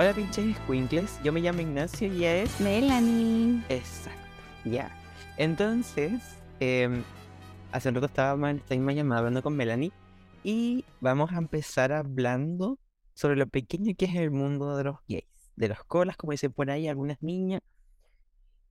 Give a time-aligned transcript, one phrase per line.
[0.00, 2.60] Hola pinches Quinkles, yo me llamo Ignacio y ella es...
[2.60, 3.64] Melanie.
[3.68, 4.20] Exacto,
[4.64, 4.96] ya.
[5.36, 6.22] Entonces,
[6.60, 7.02] em,
[7.72, 9.90] hace un rato estábamos en esta misma llamada hablando con Melanie
[10.44, 12.78] y vamos a empezar hablando
[13.14, 15.24] sobre lo pequeño que es el mundo de los gays,
[15.56, 17.60] de los colas, como dicen por ahí algunas niñas.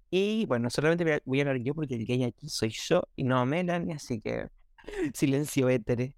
[0.09, 3.46] Y bueno, solamente voy a, hablar yo porque el gay aquí soy yo y no
[3.46, 4.48] Melanie, así que
[5.14, 6.16] silencio étere.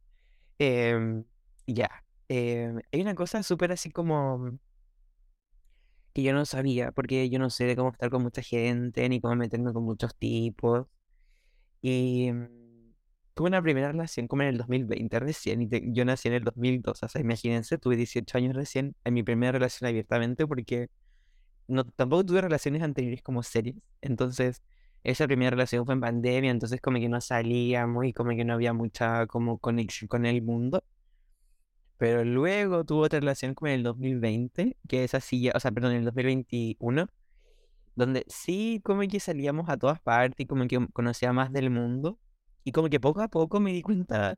[0.59, 1.23] Em,
[1.65, 1.89] ya,
[2.27, 4.59] em, hay una cosa súper así como
[6.13, 9.21] que yo no sabía, porque yo no sé de cómo estar con mucha gente, ni
[9.21, 10.87] cómo meterme con muchos tipos.
[11.81, 12.93] Y mm,
[13.33, 16.43] tuve una primera relación como en el 2020 recién, y te- yo nací en el
[16.43, 20.89] 2002, o sea, imagínense, tuve 18 años recién en mi primera relación abiertamente, porque
[21.67, 23.75] no, tampoco tuve relaciones anteriores como serias.
[24.01, 24.61] Entonces,
[25.03, 28.53] esa primera relación fue en pandemia, entonces como que no salíamos y como que no
[28.53, 30.83] había mucha como conexión con el mundo.
[31.99, 35.71] Pero luego tuve otra relación como en el 2020, que es así, ya- o sea,
[35.71, 37.07] perdón, en el 2021,
[37.95, 42.19] donde sí como que salíamos a todas partes y como que conocía más del mundo.
[42.65, 44.37] Y como que poco a poco me di cuenta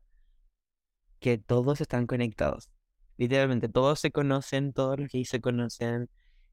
[1.20, 2.70] que todos están conectados.
[3.16, 6.08] Literalmente, todos se conocen, todos los gays se conocen.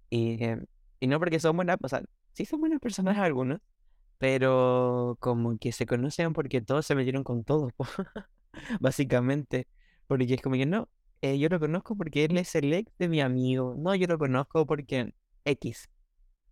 [0.10, 0.60] Y, eh,
[1.00, 3.60] y no porque son buenas, o sea, sí son buenas personas algunos,
[4.20, 7.74] pero como que se conocen porque todos se metieron con todos,
[8.82, 9.68] básicamente.
[10.08, 10.90] Porque es como que no,
[11.22, 13.76] eh, yo lo conozco porque él es el ex de mi amigo.
[13.78, 15.14] No, yo lo conozco porque
[15.46, 15.90] X.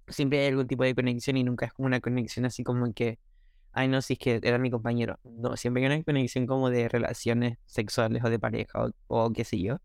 [0.07, 3.19] Siempre hay algún tipo de conexión y nunca es como una conexión así como que,
[3.73, 5.19] ay, no, si es que era mi compañero.
[5.23, 9.43] No, siempre hay una conexión como de relaciones sexuales o de pareja o, o qué
[9.43, 9.77] sé yo,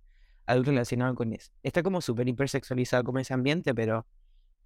[0.47, 1.52] algo relacionado con eso.
[1.62, 4.06] Está como súper hipersexualizado como ese ambiente, pero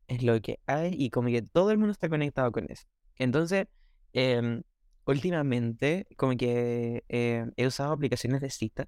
[0.08, 2.84] es lo que hay y como que todo el mundo está conectado con eso.
[3.17, 3.67] Entonces,
[4.12, 4.62] em,
[5.06, 8.86] últimamente, como que em, he usado aplicaciones de citas.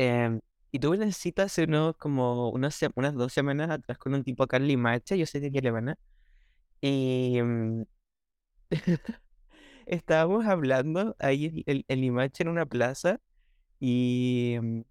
[0.00, 0.40] Em,
[0.72, 4.44] y tuve una cita hace unos, como unas, unas dos semanas atrás con un tipo
[4.44, 5.96] acá en Limache, yo soy de alemana.
[6.80, 7.86] Y em,
[9.86, 13.20] estábamos hablando ahí en, en- Limache en una plaza.
[13.80, 14.84] Y em,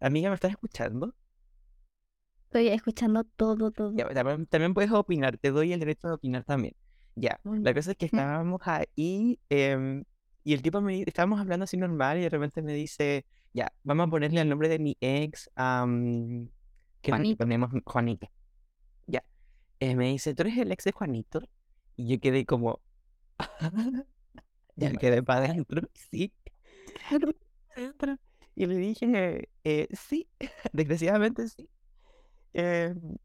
[0.00, 1.14] amiga, ¿me estás escuchando?
[2.44, 3.92] Estoy escuchando todo, todo.
[3.94, 6.74] Ya, también, también puedes opinar, te doy el derecho de opinar también.
[7.14, 10.04] Ya, la cosa es que estábamos ahí em,
[10.44, 14.08] y el tipo me estábamos hablando así normal y de repente me dice, ya, vamos
[14.08, 15.84] a ponerle el nombre de mi ex a...
[17.02, 17.36] ¿Qué nombre le Juanito.
[17.36, 17.70] ponemos?
[17.84, 18.30] Juanito.
[19.06, 19.24] Ya.
[19.80, 21.40] Eh, me dice, ¿tú eres el ex de Juanito?
[21.96, 22.80] Y yo quedé como,
[24.76, 26.32] ya quedé para adentro, sí.
[28.54, 30.28] Y le dije, eh, sí,
[30.72, 31.68] desgraciadamente sí.
[32.52, 33.16] Em,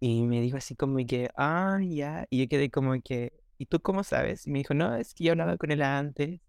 [0.00, 2.26] y me dijo así como que, ah, ya.
[2.30, 4.46] Y yo quedé como que, ¿y tú cómo sabes?
[4.46, 6.40] Y me dijo, no, es que yo hablaba con él antes.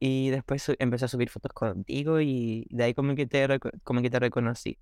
[0.00, 3.46] Y después empecé a subir fotos contigo y de ahí como que te,
[3.84, 4.78] como que te reconocí.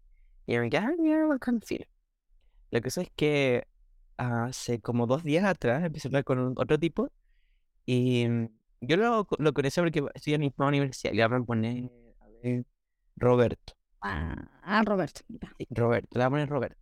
[0.46, 3.66] Y me quedé, ah, mira, lo que eso es que
[4.16, 7.10] hace como dos días atrás empecé a hablar con otro tipo
[7.86, 8.48] y mm,
[8.82, 11.12] yo lo, lo conocí porque estoy en la misma universidad.
[11.14, 11.90] Le voy a poner,
[12.20, 12.64] a ver,
[13.16, 13.74] Roberto.
[14.00, 15.22] Ah, Roberto.
[15.58, 16.78] Sí, Roberto, le voy a poner Roberto.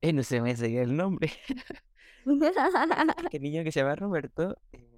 [0.00, 1.30] Eh, no se me seguía el nombre.
[3.32, 4.93] el niño que se llama Roberto eh,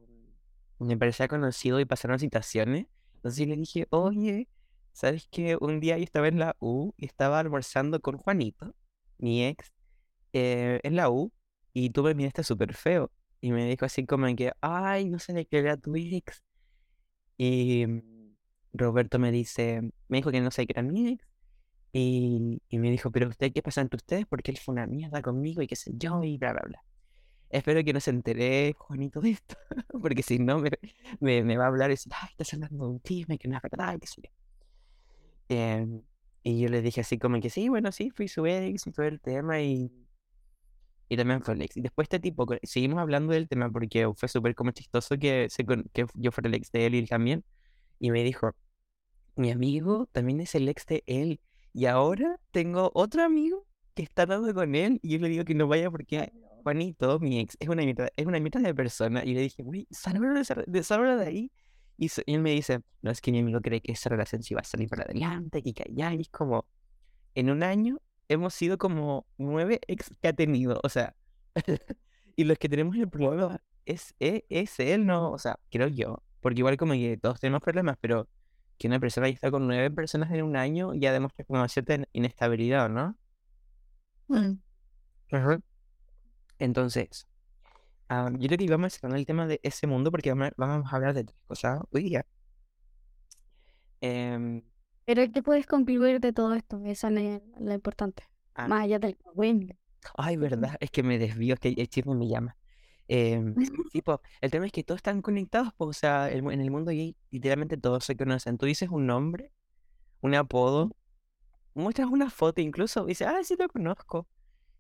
[0.78, 2.87] me parecía conocido y pasaron citaciones.
[3.16, 4.48] Entonces le dije, oye,
[4.92, 5.56] ¿sabes qué?
[5.60, 8.75] Un día yo estaba en la U y estaba almorzando con Juanito,
[9.19, 9.72] mi ex,
[10.32, 11.32] eh, en la U,
[11.72, 13.10] y tú me miraste súper feo.
[13.41, 16.42] Y me dijo así como que, ay, no sé de qué era tu ex.
[17.38, 18.36] Y mm,
[18.75, 21.25] Roberto me dice, me dijo que no sé qué era mi ex.
[21.92, 24.26] Y, y me dijo, pero usted, ¿qué pasa entre ustedes?
[24.26, 26.85] Porque él fue una mierda conmigo y qué sé yo, y bla, bla, bla.
[27.48, 29.56] Espero que no se entere Juanito de esto,
[30.02, 30.70] porque si no me,
[31.20, 33.56] me, me va a hablar y decir, ay, estás hablando de un chisme que no
[33.56, 34.30] es verdad, qué sé yo.
[35.48, 36.02] Em,
[36.42, 39.06] y yo le dije así como que sí, bueno, sí, fui su ex y todo
[39.06, 39.90] el tema y,
[41.08, 41.76] y también fue el ex.
[41.76, 45.64] Y después este tipo, seguimos hablando del tema porque fue súper como chistoso que, se,
[45.64, 47.44] que yo fuera el ex de él y él también.
[47.98, 48.53] Y me dijo,
[49.36, 51.41] mi amigo también es el ex de él.
[51.72, 54.98] Y ahora tengo otro amigo que está dando con él.
[55.03, 56.32] Y yo le digo que no vaya porque
[56.66, 59.24] Juanito, mi ex, es una mierda, es una mierda de persona.
[59.24, 60.34] Y le dije, uy, sálvalo
[60.66, 61.53] de, sálvalo de ahí.
[61.97, 64.54] Y, y él me dice, no, es que mi amigo cree que esa relación sí
[64.54, 66.13] va a salir para adelante, que allá.
[66.15, 66.66] Y es como,
[67.34, 67.98] en un año
[68.28, 70.80] hemos sido como nueve ex que ha tenido.
[70.84, 71.15] O sea,
[72.36, 75.33] y los que tenemos el problema es, e- es él, ¿no?
[75.33, 76.22] O sea, creo yo.
[76.41, 78.28] Porque igual como que todos tenemos problemas, pero
[78.78, 81.95] que una persona ya está con nueve personas en un año ya demuestra como cierta
[81.95, 83.16] in- inestabilidad, ¿no?
[84.28, 84.59] Mm.
[85.33, 85.60] Ajá.
[86.58, 87.26] Entonces,
[88.08, 90.97] ah, yo creo que vamos a cerrar el tema de ese mundo porque vamos a,
[90.97, 92.26] hablar de tres cosas hoy día.
[94.00, 94.62] Em,
[95.04, 96.80] Pero ¿qué puedes concluir de todo esto?
[96.84, 98.24] Esa es la, la importante.
[98.54, 98.68] Ah.
[98.68, 99.76] Más allá del Halloween.
[100.16, 102.56] Ay, verdad, es que me desvío, es que el chisme me llama.
[103.09, 103.54] Em,
[103.92, 106.70] sí, po, el tema es que todos están conectados, po, o sea, el en el
[106.70, 108.59] mundo gay literalmente todos se conocen.
[108.59, 109.52] Tú dices un nombre,
[110.20, 110.97] un apodo,
[111.74, 114.28] muestras una foto incluso, y dices, ah, sí lo conozco.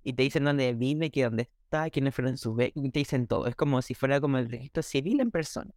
[0.02, 1.55] Y te dicen dónde vive, que dónde está,
[1.92, 3.46] quiénes fueron sus ve y te dicen todo.
[3.46, 5.70] Es como si fuera como el registro civil en persona.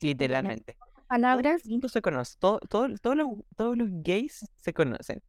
[0.00, 0.76] Literalmente.
[0.78, 5.22] Todo Palabras, mundo se conoce, todo, todo, todos los, todos los gays se conocen.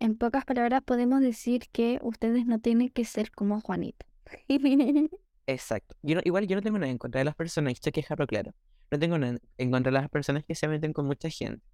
[0.00, 4.04] en pocas palabras podemos decir que ustedes no tienen que ser como Juanita.
[5.46, 5.94] Exacto.
[6.02, 8.00] Yo no- igual yo no tengo nada en contra de las personas, esto hay que
[8.02, 8.52] dejarlo claro.
[8.90, 11.64] No tengo nada en contra de las personas que se meten con mucha gente.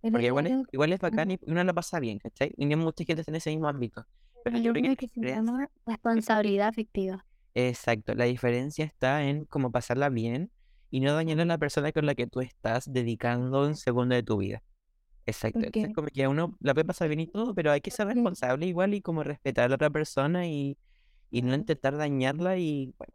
[0.00, 2.52] Pero Porque igual es, igual es bacán y uno la pasa bien, ¿cachai?
[2.56, 4.06] Y no mucha gente está en ese mismo ámbito.
[4.50, 7.24] Pero yo creo que se llama responsabilidad afectiva.
[7.54, 10.50] Exacto, la diferencia está en cómo pasarla bien
[10.90, 14.22] y no dañar a la persona con la que tú estás dedicando un segundo de
[14.22, 14.62] tu vida.
[15.26, 15.58] Exacto.
[15.58, 17.90] Entonces, Porque- como que a uno la puede pasar bien y todo, pero hay que
[17.90, 20.78] ser responsable igual y como respetar a la otra persona y,
[21.30, 23.12] y no intentar dañarla y, bueno,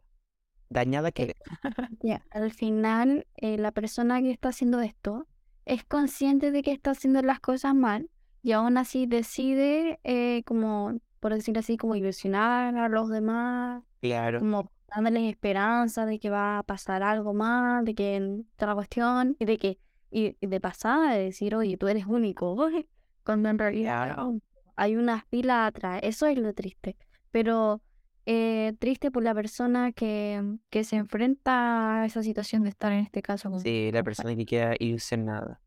[0.68, 1.34] dañada que
[2.02, 5.26] Ya, al final, eh, la persona que está haciendo esto
[5.64, 8.10] es consciente de que está haciendo las cosas mal
[8.42, 14.40] y aún así decide, eh, como, por decir así, como ilusionar a los demás, Claro,
[14.40, 19.46] como dándoles esperanza de que va a pasar algo más, de que la cuestión, y
[19.46, 19.78] de que,
[20.10, 22.54] y, y de pasada, de decir, oye, tú eres único,
[23.24, 24.38] cuando en realidad Claro.
[24.76, 26.94] hay unas pilas atrás, eso es lo triste,
[27.30, 27.80] pero
[28.26, 32.98] eh, triste por la persona que, que se enfrenta a esa situación de estar en
[32.98, 35.58] este caso con- sí, la persona que queda ilusionada.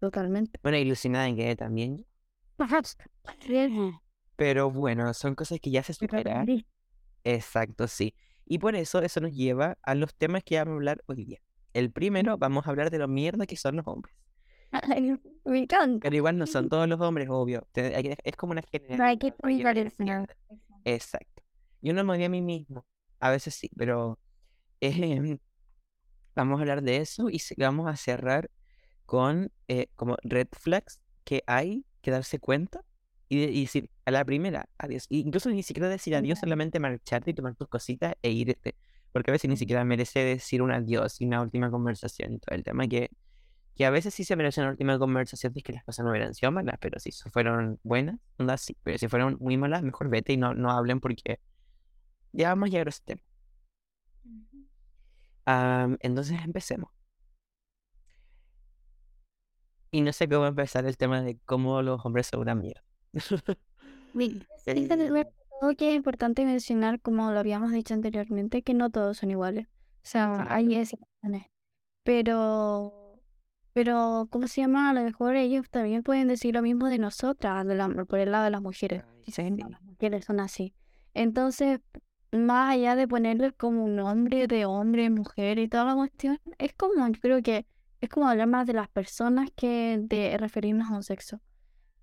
[0.00, 0.58] totalmente.
[0.62, 2.06] Bueno, ilusionada en que también,
[4.38, 6.46] pero bueno, son cosas que ya se superan.
[7.24, 8.14] Exacto, sí.
[8.44, 11.38] Y por eso eso nos lleva a los temas que vamos a hablar hoy día.
[11.72, 14.14] El primero, vamos a hablar de lo mierda que son los hombres.
[15.44, 16.04] Me encanta.
[16.04, 17.66] Pero igual no son todos los hombres, obvio.
[17.74, 19.08] Es como una hay que mierda.
[20.84, 21.42] Exacto.
[21.82, 22.86] Yo no me odio a mí mismo.
[23.18, 24.20] A veces sí, pero
[24.80, 25.36] em,
[26.36, 28.52] vamos a hablar de eso y vamos a cerrar
[29.04, 32.84] con eh, como red flags que hay que darse cuenta
[33.28, 35.06] y, y decir a la primera adiós.
[35.10, 38.76] E incluso ni siquiera decir adiós, solamente marcharte y tomar tus cositas e irte.
[39.12, 42.54] Porque a veces ni siquiera merece decir un adiós y una última conversación y todo
[42.54, 43.10] el tema que,
[43.74, 46.34] que a veces sí se merece una última conversación es que las cosas no hubieran
[46.34, 50.32] sido malas, pero si fueron buenas, onda sí, pero si fueron muy malas, mejor vete
[50.34, 51.40] y no, no hablen porque
[52.32, 53.22] ya vamos a llegar a ese tema.
[55.46, 56.90] Am, entonces empecemos.
[59.90, 62.82] Y no sé cómo empezar el tema de cómo los hombres son una mierda.
[64.64, 69.18] Eh, sí, primero que es importante mencionar, como lo habíamos dicho anteriormente, que no todos
[69.18, 69.66] son iguales.
[69.68, 69.70] O
[70.02, 71.46] sea, hay excepciones.
[72.04, 73.20] Pero,
[73.72, 74.90] pero, ¿cómo se llama?
[74.90, 78.32] A lo mejor ellos también pueden decir lo mismo de nosotras, de la- por el
[78.32, 79.04] lado de las mujeres.
[79.62, 80.74] No, las mujeres son así.
[81.14, 81.80] Entonces,
[82.32, 86.74] más allá de ponerles como un nombre de hombre, mujer y toda la cuestión, es
[86.74, 87.66] como, yo creo que
[88.00, 91.40] es como hablar más de las personas que de referirnos a un sexo.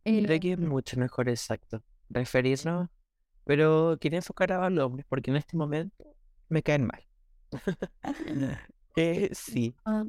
[0.05, 2.89] Creo Eh, que es mucho mejor, exacto, referirnos,
[3.45, 6.05] pero quería enfocar a los hombres porque en este momento
[6.49, 7.03] me caen mal.
[8.97, 10.05] Eh, sí, ah,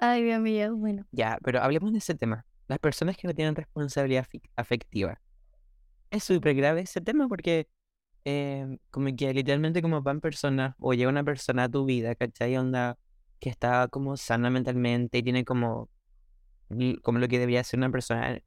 [0.00, 1.06] Ay, Dios mío, bueno.
[1.10, 2.46] ya, pero hablemos de ese tema.
[2.68, 4.26] Las personas que no tienen responsabilidad
[4.56, 5.20] afectiva.
[6.10, 7.68] Es súper grave ese tema porque
[8.24, 12.56] eh, como que literalmente como van personas o llega una persona a tu vida, ¿cachai?
[12.56, 12.98] Onda
[13.40, 15.90] que está como sana mentalmente y tiene como,
[17.02, 18.40] como lo que debería ser una persona,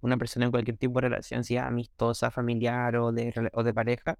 [0.00, 4.18] una persona en cualquier tipo de relación, sea amistosa, familiar o de, o de pareja,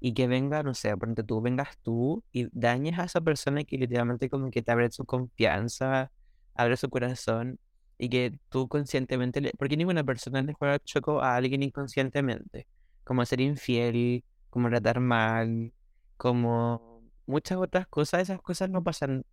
[0.00, 3.78] y que venga, no sé, ponte tú, vengas tú y dañes a esa persona que
[3.78, 6.12] literalmente como que te abre su confianza,
[6.54, 7.58] abre su corazón
[7.98, 9.52] y que tú conscientemente, le...
[9.58, 12.68] porque ninguna persona le juega choco a alguien inconscientemente,
[13.04, 15.72] como ser infiel, como tratar mal,
[16.16, 19.24] como muchas otras cosas, esas cosas no pasan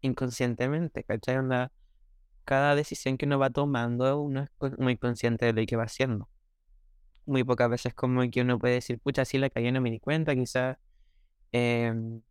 [0.00, 1.36] inconscientemente, ¿cachai?
[1.38, 1.70] Onda,
[2.50, 6.28] cada decisión que uno va tomando, uno es muy consciente de lo que va haciendo.
[7.24, 10.00] Muy pocas veces como que uno puede decir, pucha, sí la cagué, no me di
[10.00, 10.76] cuenta, quizás...
[11.52, 12.22] em,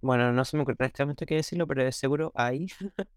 [0.00, 2.68] bueno, no se me ocurre en este momento decirlo, pero de seguro hay,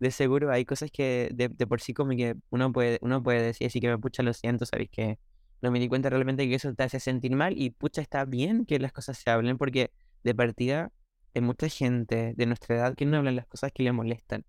[0.00, 3.68] de seguro hay cosas que de, por sí como que uno puede, uno puede decir
[3.68, 5.18] así que pucha, lo siento, sabéis que
[5.62, 8.66] no me di cuenta realmente que eso te hace sentir mal y pucha, está bien
[8.66, 9.92] que las cosas se hablen porque
[10.24, 10.92] de partida
[11.34, 14.44] hay mucha gente de nuestra edad que no hablan las cosas que le molestan.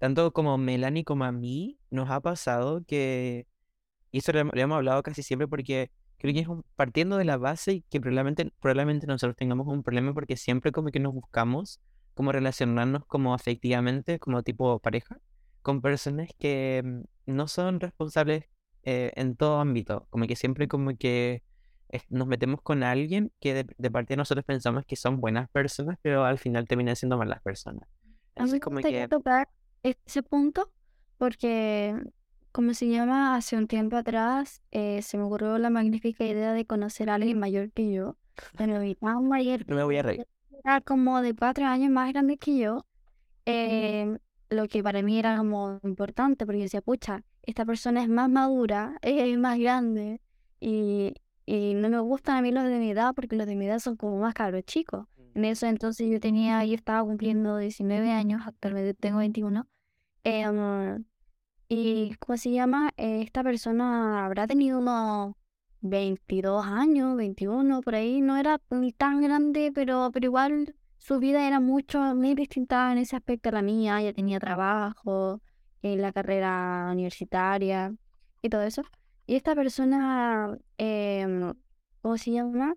[0.00, 3.46] Tanto como Melanie como a mí nos ha pasado que,
[4.12, 7.24] y eso lo, lo hemos hablado casi siempre porque creo que es un- partiendo de
[7.26, 11.14] la base y que probablemente, probablemente nosotros tengamos un problema porque siempre como que nos
[11.14, 11.80] buscamos
[12.14, 15.18] como relacionarnos como afectivamente, como tipo pareja,
[15.62, 18.46] con personas que mm, no son responsables
[18.84, 21.42] eh, en todo ámbito, como que siempre como que
[22.08, 25.98] nos metemos con alguien que de, de parte de nosotros pensamos que son buenas personas,
[26.02, 27.88] pero al final terminan siendo malas personas.
[28.36, 29.48] A mí Entonces me como que, tocar
[29.82, 30.70] ese punto
[31.18, 31.94] porque,
[32.52, 36.64] como se llama, hace un tiempo atrás eh, se me ocurrió la magnífica idea de
[36.64, 38.16] conocer a alguien mayor que yo,
[38.56, 38.80] pero
[39.20, 40.26] mayor no me voy a reír.
[40.64, 42.86] era como de cuatro años más grande que yo,
[43.46, 44.18] eh,
[44.48, 48.98] lo que para mí era como importante, porque decía, pucha, esta persona es más madura,
[49.02, 50.20] es más grande,
[50.58, 51.14] y,
[51.46, 53.78] y no me gustan a mí los de mi edad, porque los de mi edad
[53.78, 55.06] son como más cabros chicos.
[55.40, 59.66] En eso entonces yo tenía, yo estaba cumpliendo 19 años, actualmente tengo 21.
[60.24, 61.04] em,
[61.68, 62.90] y ¿cómo se llama?
[62.98, 65.34] Eh, esta persona habrá tenido unos
[65.80, 68.20] 22 años, 21, por ahí.
[68.20, 68.58] No era
[68.98, 73.52] tan grande, pero, pero igual su vida era mucho, muy distinta en ese aspecto a
[73.52, 74.00] la mía.
[74.00, 75.40] Ella tenía trabajo,
[75.82, 77.94] en la carrera universitaria
[78.42, 78.82] y todo eso.
[79.26, 81.54] Y esta persona, em,
[82.02, 82.74] ¿cómo se llama?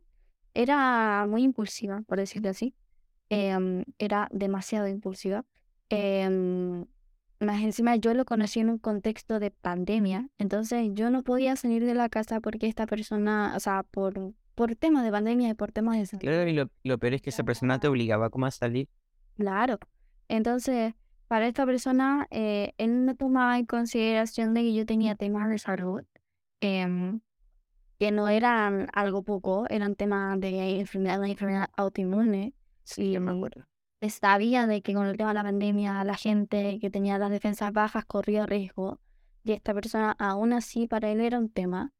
[0.53, 2.73] Era muy impulsiva, por decirlo así.
[3.29, 5.45] Em, era demasiado impulsiva.
[5.89, 6.85] Em,
[7.39, 11.85] más encima yo lo conocí en un contexto de pandemia, entonces yo no podía salir
[11.85, 15.71] de la casa porque esta persona, o sea, por, por temas de pandemia y por
[15.71, 16.21] temas de salud.
[16.21, 18.87] Claro, y lo, lo peor es que esa persona te obligaba como a salir.
[19.35, 19.79] Claro.
[20.29, 20.93] Entonces,
[21.27, 25.57] para esta persona, eh, él no tomaba en consideración de que yo tenía temas de
[25.57, 26.03] salud,
[26.61, 27.21] em,
[27.99, 32.53] que no eran algo poco, eran temas de enfermedad, de enfermedad autoinmune.
[32.83, 33.65] Sí, yo me acuerdo.
[34.09, 37.71] sabía de que con el tema de la pandemia la gente que tenía las defensas
[37.71, 38.99] bajas corría riesgo
[39.43, 41.91] y esta persona aún así para él era un tema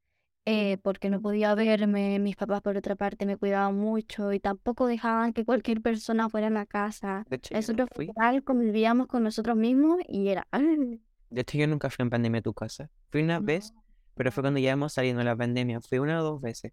[0.46, 4.86] eh, porque no podía verme, mis papás por otra parte me cuidaban mucho y tampoco
[4.86, 7.24] dejaban que cualquier persona fuera a la casa.
[7.30, 8.08] De hecho, Nosotros fui.
[8.08, 10.46] literal convivíamos con nosotros mismos y era...
[11.30, 12.90] De hecho, yo nunca fui en pandemia a tu casa.
[13.10, 13.72] Fui una vez,
[14.14, 15.80] pero fue cuando ya íbamos saliendo de la pandemia.
[15.80, 16.72] Fui una o dos veces.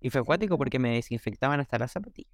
[0.00, 2.32] Y fue acuático porque me desinfectaban hasta las zapatillas.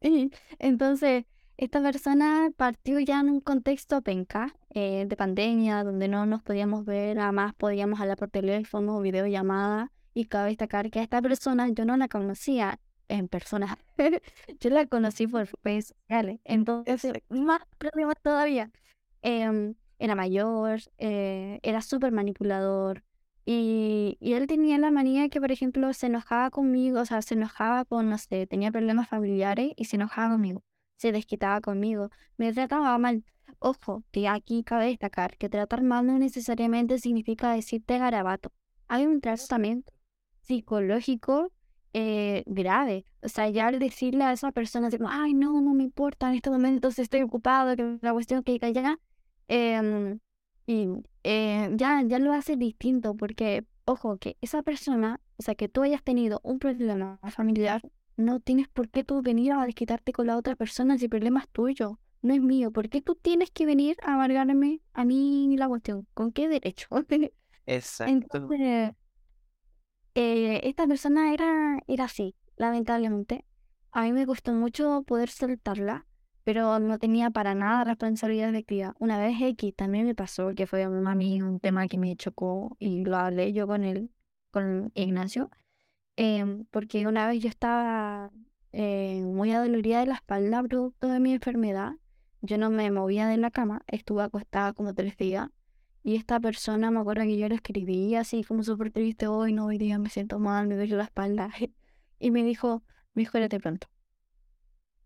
[0.58, 1.24] Entonces,
[1.56, 6.84] esta persona partió ya en un contexto penca, eh, de pandemia, donde no nos podíamos
[6.84, 9.92] ver, nada más podíamos hablar por teléfono o videollamada.
[10.14, 13.78] Y cabe destacar que a esta persona yo no la conocía en persona,
[14.60, 16.40] yo la conocí por redes sociales.
[16.44, 18.70] Entonces, más problemas todavía.
[19.22, 23.02] Em, era mayor, eh, era súper manipulador.
[23.50, 27.32] Y, y él tenía la manía que, por ejemplo, se enojaba conmigo, o sea, se
[27.32, 30.62] enojaba con, no sé, tenía problemas familiares y se enojaba conmigo,
[30.98, 33.24] se desquitaba conmigo, me trataba mal.
[33.58, 38.52] Ojo, que aquí cabe destacar que tratar mal no necesariamente significa decirte garabato.
[38.86, 39.94] Hay un tratamiento
[40.42, 41.50] psicológico
[41.94, 43.06] eh, grave.
[43.22, 46.34] O sea, ya al decirle a esa persona, como, ay, no, no me importa, en
[46.34, 48.98] este momento estoy ocupado, que la cuestión que que ya,
[49.48, 50.18] em,
[50.68, 50.86] y
[51.24, 55.82] eh, ya, ya lo hace distinto, porque, ojo, que esa persona, o sea, que tú
[55.82, 57.80] hayas tenido un problema familiar,
[58.18, 61.40] no tienes por qué tú venir a desquitarte con la otra persona si el problema
[61.40, 62.70] es tuyo, no es mío.
[62.70, 66.06] ¿Por qué tú tienes que venir a amargarme a mí la cuestión?
[66.12, 66.86] ¿Con qué derecho?
[67.66, 68.12] Exacto.
[68.12, 68.92] Entonces,
[70.14, 73.46] eh, esta persona era, era así, lamentablemente.
[73.90, 76.06] A mí me costó mucho poder soltarla,
[76.48, 78.94] pero no tenía para nada responsabilidad efectiva.
[78.98, 82.74] Una vez X también me pasó, que fue a mí un tema que me chocó
[82.78, 84.10] y lo hablé yo con él,
[84.50, 85.50] con Ignacio,
[86.16, 88.30] em, porque una vez yo estaba
[88.72, 91.96] eh, muy adolorida de la espalda producto de mi enfermedad.
[92.40, 95.50] Yo no me movía de la cama, estuve acostada como tres días.
[96.02, 99.66] Y esta persona, me acuerdo que yo le escribí así como súper triste, hoy no,
[99.66, 101.50] hoy día me siento mal, me duele la espalda.
[102.18, 102.82] Y me dijo,
[103.14, 103.88] mejórate pronto.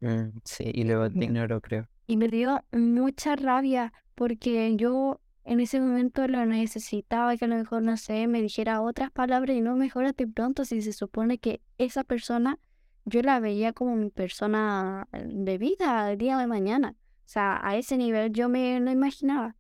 [0.02, 1.24] Mm, sí, y luego te Ya.
[1.26, 1.88] ignoró, creo.
[2.08, 7.56] Y me dio mucha rabia porque yo en ese momento lo necesitaba que a lo
[7.56, 11.60] mejor, no sé, me dijera otras palabras y no mejórate pronto si se supone que
[11.78, 12.58] esa persona
[13.04, 16.96] yo la veía como mi persona eh, de vida el día de mañana.
[17.24, 19.56] O sea, a ese nivel yo me lo imaginaba.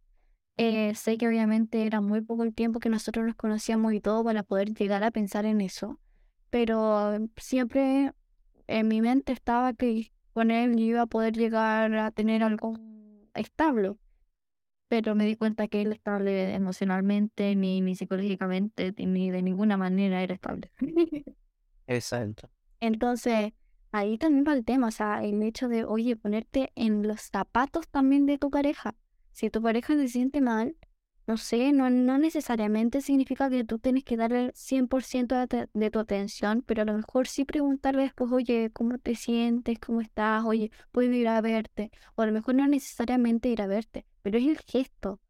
[0.56, 4.22] Eh, sé que obviamente era muy poco el tiempo que nosotros nos conocíamos y todo
[4.24, 5.98] para poder llegar a pensar en eso,
[6.50, 8.12] pero siempre
[8.66, 12.74] en mi mente estaba que con él yo iba a poder llegar a tener algo
[13.34, 13.94] estable,
[14.88, 20.22] pero me di cuenta que él estable emocionalmente, ni, ni psicológicamente, ni de ninguna manera
[20.22, 20.70] era estable.
[21.86, 22.50] Exacto.
[22.80, 23.52] Entonces,
[23.90, 27.88] ahí también va el tema, o sea, el hecho de, oye, ponerte en los zapatos
[27.88, 28.94] también de tu pareja.
[29.32, 30.76] Si tu pareja se siente mal,
[31.26, 35.90] no sé, no, no necesariamente significa que tú tienes que darle el 100% de, de
[35.90, 39.78] tu atención, pero a lo mejor sí preguntarle después, oye, ¿cómo te sientes?
[39.78, 40.44] ¿Cómo estás?
[40.44, 41.90] Oye, ¿puedo ir a verte?
[42.16, 45.20] O a lo mejor no necesariamente ir a verte, pero es el gesto.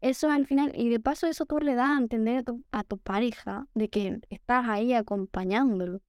[0.00, 2.84] eso al final, y de paso eso tú le das a entender a tu, a
[2.84, 6.00] tu pareja de que estás ahí acompañándolo.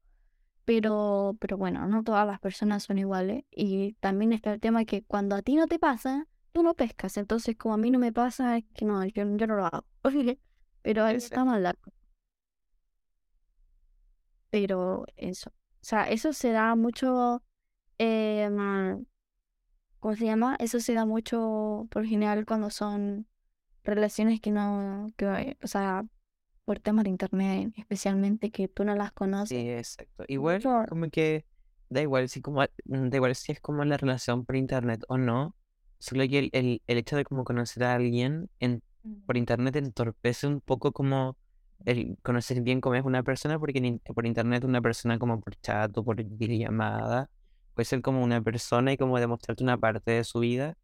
[0.66, 3.44] Pero, pero bueno, no todas las personas son iguales.
[3.52, 7.18] Y también está el tema que cuando a ti no te pasa, tú no pescas.
[7.18, 9.86] Entonces, como a mí no me pasa, es que no, yo, yo no lo hago.
[10.82, 11.92] Pero ahí está mal largo.
[14.50, 15.50] Pero eso.
[15.50, 17.44] O sea, eso se da mucho.
[17.98, 18.50] Eh,
[20.00, 20.56] ¿Cómo se llama?
[20.60, 23.28] Eso se da mucho por general cuando son
[23.84, 25.08] relaciones que no.
[25.16, 26.04] Que, o sea,
[26.66, 29.50] por temas de internet, especialmente que tú no las conoces.
[29.50, 30.26] Sí, exacto.
[30.28, 31.46] Igual, como que
[31.90, 35.56] da igual si como da igual si es como la relación por internet o no.
[36.02, 38.82] Solo que el, el, el hecho de como conocer a alguien en,
[39.26, 41.38] por internet entorpece un poco como
[41.86, 45.96] el conocer bien cómo es una persona, porque por internet una persona como por chat
[45.98, 47.30] o por videollamada
[47.76, 50.76] puede ser como una persona y como demostrarte una parte de su vida,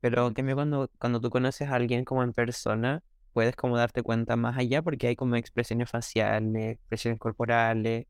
[0.00, 3.02] pero en cambio cuando, cuando tú conoces a alguien como en persona,
[3.32, 8.06] puedes como darte cuenta más allá porque hay como expresiones faciales, expresiones corporales,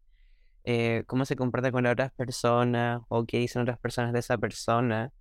[0.64, 5.12] eh, cómo se comporta con otras personas o qué dicen otras personas de esa persona.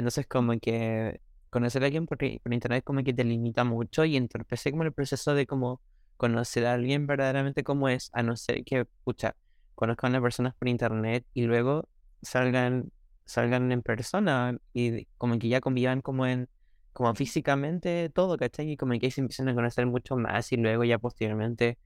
[0.00, 4.16] Entonces como que conocer a alguien por, por internet como que te limita mucho y
[4.16, 5.82] entorpece como el proceso de como
[6.16, 9.36] conocer a alguien verdaderamente como es, a no ser que, escucha,
[9.74, 11.86] conozcan a personas por internet y luego
[12.22, 12.90] salgan,
[13.26, 16.48] salgan en persona y como que ya convivan como en,
[16.94, 18.70] como físicamente todo, ¿cachai?
[18.72, 21.78] Y como que se empiezan a conocer mucho más y luego ya posteriormente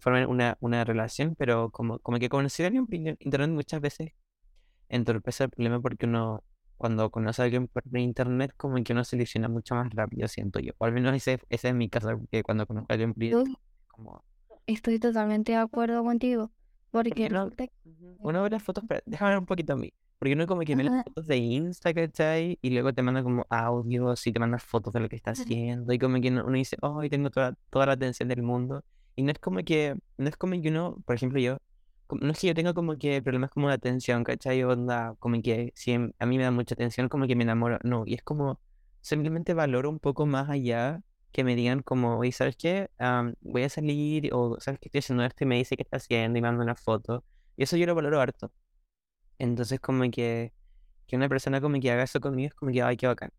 [0.00, 4.10] forman una, una relación, pero como, como que conocer a alguien por internet muchas veces
[4.88, 6.42] entorpece el problema porque uno
[6.80, 10.60] cuando conoce a alguien por internet, como que uno se ilusiona mucho más rápido, siento
[10.60, 10.72] yo.
[10.78, 13.58] O al menos ese, ese es mi caso, porque cuando conozco a alguien por internet,
[14.66, 16.50] Estoy totalmente de acuerdo contigo.
[16.90, 17.50] Porque no,
[18.20, 19.92] uno ve las fotos, pero déjame ver un poquito a mí.
[20.18, 22.58] Porque uno como que ve las fotos de Insta, ¿cachai?
[22.62, 25.92] Y luego te manda como audios y te manda fotos de lo que está haciendo.
[25.92, 28.82] Y como que uno dice, oh, tengo toda, toda la atención del mundo.
[29.16, 31.58] Y no es como que, no es como que uno, por ejemplo, yo,
[32.20, 34.62] no es que yo tenga como que problemas como de atención, ¿cachai?
[34.64, 37.78] Onda, como que si a mí me da mucha atención, como que me enamoro.
[37.84, 38.60] No, y es como,
[39.00, 42.88] simplemente valoro un poco más allá que me digan como, oye, ¿sabes qué?
[43.40, 45.44] voy a salir o ¿sabes qué estoy haciendo esto?
[45.44, 47.24] Y me dice qué está haciendo y manda una foto.
[47.56, 48.52] Y eso yo lo valoro harto.
[49.38, 50.52] Entonces como que,
[51.06, 53.30] que una persona como que haga eso conmigo es como que, ay, qué bacán.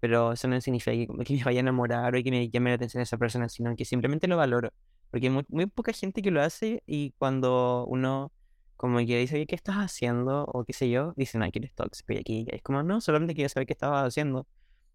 [0.00, 2.70] Pero eso no significa que, como que me vaya a enamorar o que me llame
[2.70, 4.70] la atención a esa persona, sino que simplemente lo valoro.
[5.12, 8.32] Porque hay muy, poca gente que lo hace y cuando uno
[8.76, 10.44] como que dice, ¿qué estás haciendo?
[10.46, 12.46] O qué sé yo, dicen, ay, eres tóxico y aquí.
[12.48, 14.48] es como, no, solamente quiero saber qué estabas haciendo.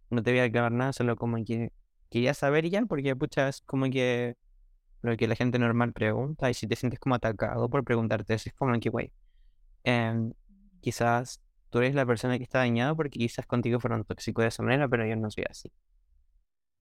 [0.10, 1.72] No te voy a aclarar nada, solo como que
[2.10, 4.36] quería saber ya, porque pucha, es como que
[5.04, 8.50] lo que la gente normal pregunta, y si te sientes como atacado por preguntarte eso,
[8.50, 9.14] es como que, güey,
[9.84, 10.34] em,
[10.82, 14.64] quizás tú eres la persona que está dañada porque quizás contigo fueron tóxicos de esa
[14.64, 15.72] manera, pero yo no soy así.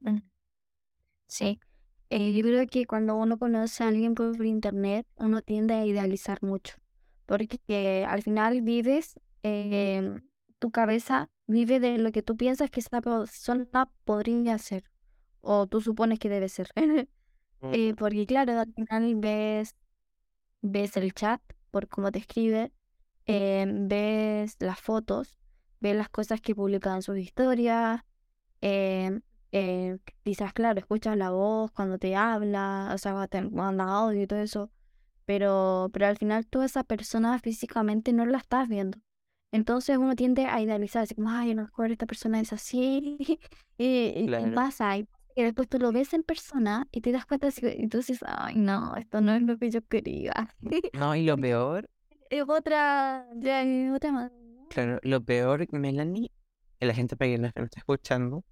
[0.00, 0.18] Mm.
[1.28, 1.60] Sí.
[2.08, 6.40] Eh, yo creo que cuando uno conoce a alguien por internet, uno tiende a idealizar
[6.42, 6.76] mucho,
[7.26, 10.22] porque al final vives, em,
[10.58, 14.84] tu cabeza vive de lo que tú piensas que esa persona podría ser
[15.40, 16.68] o tú supones que debe ser.
[17.72, 19.74] Eh, porque claro, al final ves,
[20.60, 21.40] ves el chat
[21.70, 22.70] por cómo te escribe,
[23.24, 25.38] em, ves las fotos,
[25.80, 28.02] ves las cosas que publican sus historias,
[29.56, 34.26] eh, quizás, claro, escuchas la voz cuando te habla, o sea, te manda audio y
[34.26, 34.70] todo eso,
[35.24, 38.98] pero, pero al final tú esa persona físicamente no la estás viendo.
[39.52, 43.16] Entonces uno tiende a idealizar, así como, ay, a lo mejor esta persona es así,
[43.78, 47.82] y, pasa, y y después tú lo ves en persona y te das cuenta y
[47.82, 50.32] entonces, ay, no, esto no es lo que yo quería.
[50.94, 51.90] No, y lo peor.
[52.30, 53.62] Es otra, ya
[53.94, 54.32] otra más.
[54.70, 56.32] Claro, lo peor, Melanie,
[56.80, 58.44] la gente para que no está escuchando,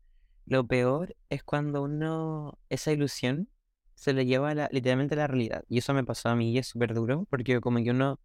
[0.46, 3.48] lo peor es cuando uno, esa ilusión
[3.94, 5.64] se le lleva a la, literalmente a la realidad.
[5.68, 8.20] Y eso me pasó a mí y es súper duro, porque como que uno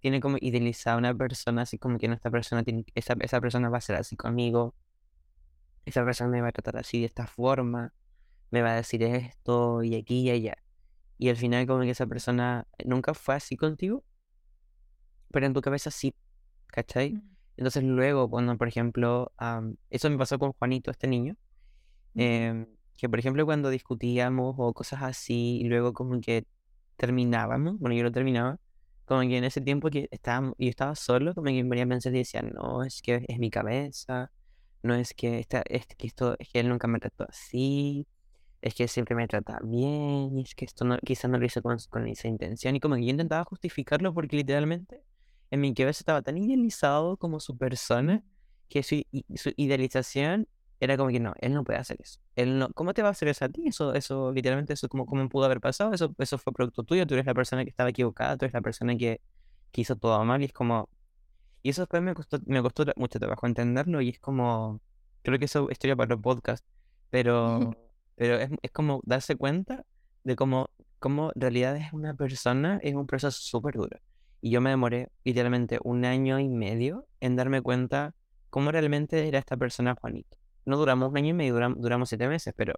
[0.00, 3.40] tiene como idealizada a una persona, así como que no, esta persona tiene, esa, esa
[3.40, 4.74] persona va a ser así conmigo,
[5.84, 7.92] esa persona me va a tratar así de esta forma,
[8.50, 10.56] me va a decir esto y aquí y allá.
[11.18, 14.04] Y al final como que esa persona nunca fue así contigo,
[15.30, 16.14] pero en tu cabeza sí,
[16.66, 17.12] ¿cachai?
[17.12, 17.36] Mm.
[17.58, 19.32] Entonces luego, cuando por ejemplo,
[19.90, 21.36] eso me pasó con Juanito, este niño,
[22.14, 26.46] em, que por ejemplo cuando discutíamos o cosas así, y luego como que
[26.96, 28.58] terminábamos, bueno, yo lo terminaba,
[29.06, 32.14] como que en ese tiempo que estaba, yo estaba solo, como que venía a pensar
[32.14, 34.30] y decía, no, es que es mi cabeza,
[34.82, 38.06] no es que, esta, es que esto, es que él nunca me trató así,
[38.62, 41.62] es que siempre me trata bien, y es que esto no, quizás no lo hice
[41.62, 45.02] con, esa intención, y como que yo intentaba justificarlo porque literalmente
[45.50, 48.22] en mi cabeza estaba tan idealizado como su persona,
[48.68, 49.02] que su,
[49.34, 50.46] su idealización
[50.80, 52.20] era como que no, él no puede hacer eso.
[52.36, 53.68] Él no, ¿cómo te va a hacer eso a ti?
[53.68, 55.92] Eso, eso, literalmente, eso, ¿cómo, cómo pudo haber pasado?
[55.92, 58.62] Eso, eso fue producto tuyo, tú eres la persona que estaba equivocada, tú eres la
[58.62, 59.20] persona que,
[59.72, 60.88] que hizo todo mal, y es como,
[61.62, 64.80] y eso después me costó, me costó mucho trabajo entenderlo, y es como,
[65.22, 66.64] creo que eso es historia para el podcast,
[67.10, 67.76] pero,
[68.16, 69.84] pero es, es como darse cuenta
[70.24, 73.98] de cómo, cómo en realidad es una persona, es un proceso súper duro.
[74.40, 78.14] Y yo me demoré literalmente un año y medio en darme cuenta
[78.48, 80.39] cómo realmente era esta persona Juanito.
[80.70, 82.74] No duramos un año y medio, duramos, siete meses, pero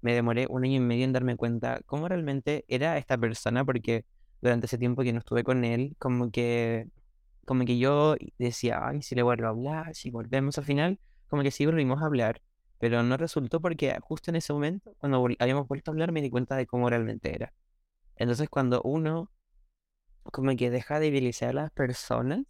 [0.00, 4.04] me demoré un año y medio en darme cuenta cómo realmente era esta persona, porque
[4.40, 6.88] durante ese tiempo que no estuve con él, como que,
[7.44, 11.44] como que yo decía, ay, si le vuelvo a hablar, si volvemos al final, como
[11.44, 12.42] que sí volvimos a hablar,
[12.78, 16.30] pero no resultó porque justo en ese momento, cuando habíamos vuelto a hablar, me di
[16.30, 17.54] cuenta de cómo realmente era.
[18.16, 19.30] Entonces, cuando uno
[20.24, 22.40] como que deja de idealizar a las personas,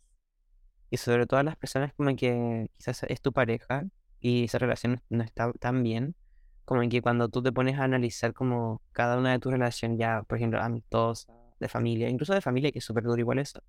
[0.88, 3.84] y sobre todo a las personas como que quizás es tu pareja
[4.20, 6.14] y esa relación no está tan bien,
[6.64, 10.22] como que cuando tú te pones a analizar como cada una de tus relaciones, ya,
[10.24, 13.60] por ejemplo, amistosa, de familia, incluso de familia, que es súper duro igual eso,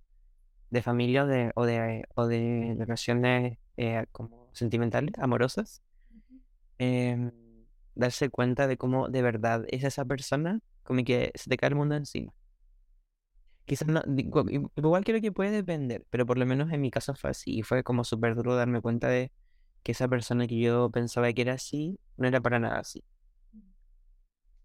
[0.69, 5.81] de familia o de, o de, o de relaciones eh, como sentimentales, amorosas,
[6.79, 7.31] em,
[7.95, 11.75] darse cuenta de cómo de verdad es esa persona, como que se te cae el
[11.75, 12.33] mundo encima.
[13.65, 14.01] Quizás no,
[14.75, 17.57] igual creo que puede depender, pero por lo menos en mi caso fue así.
[17.59, 19.31] Y fue como súper duro darme cuenta de
[19.83, 23.03] que esa persona que yo pensaba que era así, no era para nada así.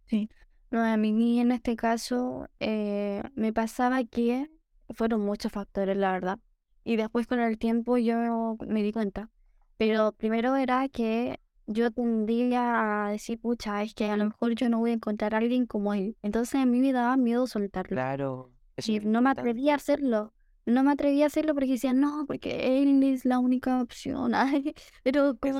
[0.07, 0.29] Sí.
[0.71, 4.49] No, a mí en este caso eh, me pasaba que
[4.95, 6.39] fueron muchos factores, la verdad.
[6.85, 9.31] Y después con el tiempo yo me di cuenta.
[9.77, 14.69] Pero primero era que yo tendía a decir, pucha, es que a lo mejor yo
[14.69, 16.17] no voy a encontrar a alguien como él.
[16.23, 17.95] Entonces a mí me daba miedo soltarlo.
[17.95, 18.51] Claro,
[18.87, 20.33] Y no me atrevía a hacerlo.
[20.65, 24.35] No me atrevía a hacerlo porque decía, no, porque él es la única opción.
[24.35, 25.59] Ay, pero como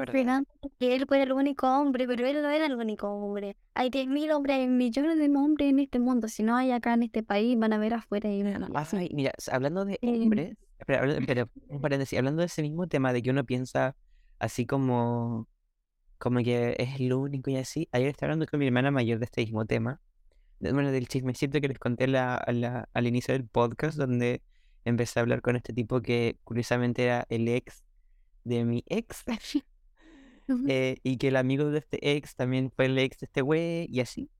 [0.79, 3.57] que él fue el único hombre, pero él no era el único hombre.
[3.75, 6.29] Hay 10.000 hombres, hay millones de hombres en este mundo.
[6.29, 8.43] Si no hay acá en este país, van a ver afuera y
[9.15, 13.31] mira, hablando de Eh, hombres, espera, un paréntesis, hablando de ese mismo tema de que
[13.31, 13.97] uno piensa
[14.39, 15.49] así como,
[16.19, 19.25] como que es lo único y así, ayer estaba hablando con mi hermana mayor de
[19.25, 20.01] este mismo tema,
[20.61, 24.43] bueno, del chismecito que les conté la- la- al inicio del podcast, donde
[24.85, 27.85] empecé a hablar con este tipo que curiosamente era el ex
[28.45, 29.25] de mi ex,
[30.69, 33.87] eh, y que el amigo de este ex también fue el ex de este güey,
[33.91, 34.31] y así.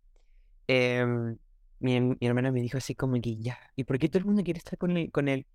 [0.69, 1.37] Em,
[1.81, 4.43] mi, mi hermana me dijo así como que ya, ¿y por qué todo el mundo
[4.45, 5.11] quiere estar con él?
[5.13, 5.47] Con él?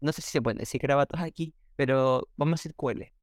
[0.00, 3.14] No sé si se pueden decir grabatos aquí, pero vamos a decir cuele.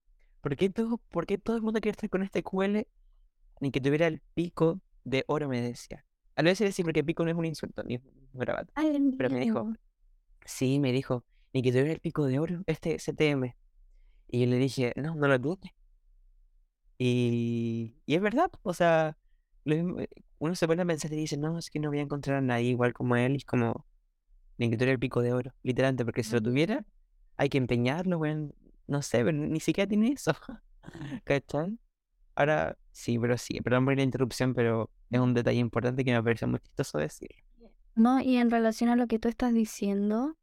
[0.41, 2.87] ¿Por qué todo, por qué todo el mundo quiere estar con este cuele?
[3.61, 6.05] Ni que tuviera el pico de oro, me decía.
[6.35, 8.03] A lo veces decir porque pico no es un insulto, ni un
[8.33, 8.71] grabato.
[8.75, 9.73] Ay, Pero me dijo.
[10.45, 13.55] Sí, me dijo, ni que tuviera el pico de oro, este CTM.
[14.29, 15.75] Y yo le dije, no, no lo tiene.
[16.97, 19.17] Y, y es verdad, o sea,
[19.65, 21.99] lo mismo, eh, uno se pone a pensar y dice, no, es que no voy
[21.99, 23.85] a encontrar a nadie igual como él, y es como,
[24.57, 26.85] ni que tuviera el pico de oro, literalmente, porque si lo tuviera,
[27.37, 28.55] hay que empeñarlo, weón,
[28.87, 30.33] no sé, pero ni siquiera tiene eso,
[31.25, 31.79] ¿cachai?
[32.35, 36.23] Ahora, sí, pero sí, perdón por la interrupción, pero es un detalle importante que me
[36.23, 37.44] parece muy chistoso decirlo.
[37.95, 40.35] No, y en relación a lo que tú estás diciendo,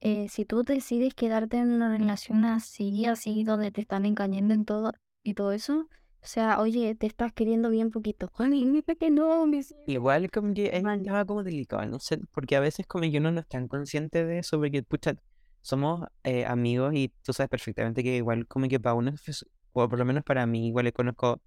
[0.00, 4.64] eh, si tú decides quedarte en una relación así, así, donde te están engañando en
[4.64, 4.92] todo
[5.22, 5.88] y todo eso,
[6.22, 8.30] o sea, oye, te estás queriendo bien poquito.
[8.38, 9.44] Mira que no.
[9.86, 10.82] Igual como que es
[11.26, 14.38] como delicado, no sé, porque a veces como que uno no es tan consciente de
[14.38, 15.14] eso, porque pucha,
[15.62, 19.88] somos eh, amigos y tú sabes perfectamente que igual como que para uno, es- o
[19.88, 21.40] por lo menos para mí, igual le conozco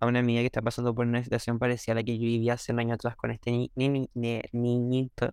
[0.00, 2.54] a una amiga que está pasando por una situación parecida a la que yo vivía
[2.54, 5.32] hace un año atrás con este ni- ni- ni- niñito,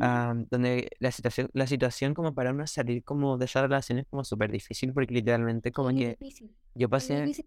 [0.00, 4.06] ah, donde la situación, la situación como para uno salir como de esa relación es
[4.08, 6.54] como súper difícil, porque literalmente como Es que difícil.
[6.74, 7.22] yo pasé...
[7.22, 7.46] difícil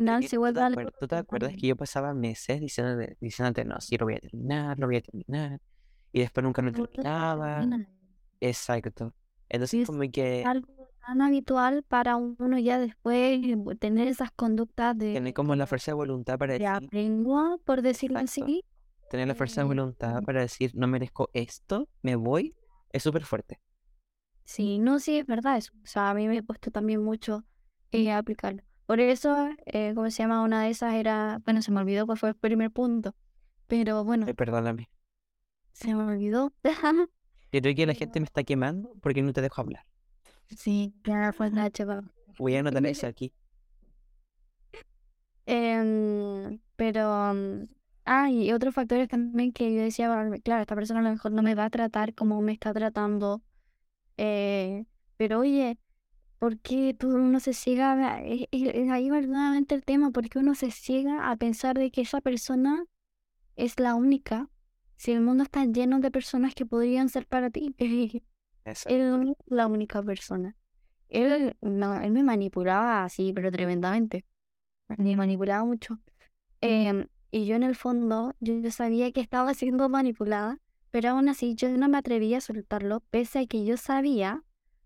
[0.00, 4.20] ¿Tú te tú acuerdas que yo pasaba meses diciéndote, diciéndote, no, sí, lo voy a
[4.20, 5.60] terminar, lo voy a terminar,
[6.12, 7.60] y después nunca lo no terminaba?
[7.60, 7.88] termina.
[8.40, 9.14] Exacto.
[9.48, 10.77] Entonces como que algo
[11.08, 15.66] tan habitual para uno ya después eh, tener esas conductas tener de como la como
[15.66, 16.90] fuerza de voluntad para de decir,
[17.64, 18.64] por decirlo exacto, así.
[19.08, 22.54] tener la fuerza de eh, voluntad para decir, no merezco esto, me voy,
[22.92, 23.58] es súper fuerte.
[24.44, 25.72] Sí, no, sí, es verdad eso.
[25.82, 27.44] O sea, a mí me he puesto también mucho
[27.90, 28.62] eh, a aplicarlo.
[28.86, 30.42] Por eso, eh, ¿cómo se llama?
[30.42, 33.14] Una de esas era, bueno, se me olvidó cuál fue el primer punto,
[33.66, 34.90] pero bueno, perdóname.
[35.72, 36.52] se me olvidó.
[37.52, 39.86] Yo creo que la gente me está quemando porque no te dejo hablar.
[40.56, 42.10] Sí, ya fue la chaval.
[42.38, 43.32] Voy a anotar eso aquí.
[45.46, 47.68] Em, pero, mm,
[48.04, 51.32] ah, y otros factores también que yo decía, "Vale, claro, esta persona a lo mejor
[51.32, 53.42] no me va a tratar como me está tratando,
[54.18, 55.78] eh, pero oye,
[56.40, 57.92] ¿Por qué uno se ciega?
[58.16, 61.90] a- Es, es- es ahí verdaderamente el tema, porque uno se ciega a pensar de
[61.90, 62.84] que esa persona
[63.56, 64.50] es la única,
[64.96, 67.74] si el mundo está lleno de personas que podrían ser para ti.
[68.70, 68.94] Exacto.
[68.94, 70.56] Él la única persona.
[71.08, 74.24] Él, no, él me manipulaba así, pero tremendamente.
[74.88, 75.98] Me manipulaba mucho.
[76.60, 80.58] Em, y yo en el fondo, yo, yo sabía que estaba siendo manipulada,
[80.90, 84.44] pero aún así yo no me atrevía a soltarlo, pese a que yo sabía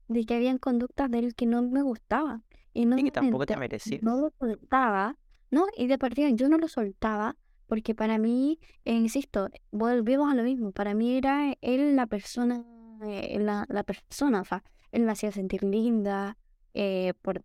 [0.08, 2.44] de que habían conductas de él que no me gustaban.
[2.74, 4.02] Y no Y que tampoco te merecías.
[4.02, 5.16] no lo soltaba,
[5.50, 5.66] ¿no?
[5.76, 10.42] Y de partida yo no lo soltaba porque para mí, eh, insisto, volvemos a lo
[10.42, 12.64] mismo, para mí era él la persona,
[13.02, 14.62] eh, la, la persona, o sea,
[14.92, 16.36] él me hacía sentir linda,
[16.74, 17.44] eh, por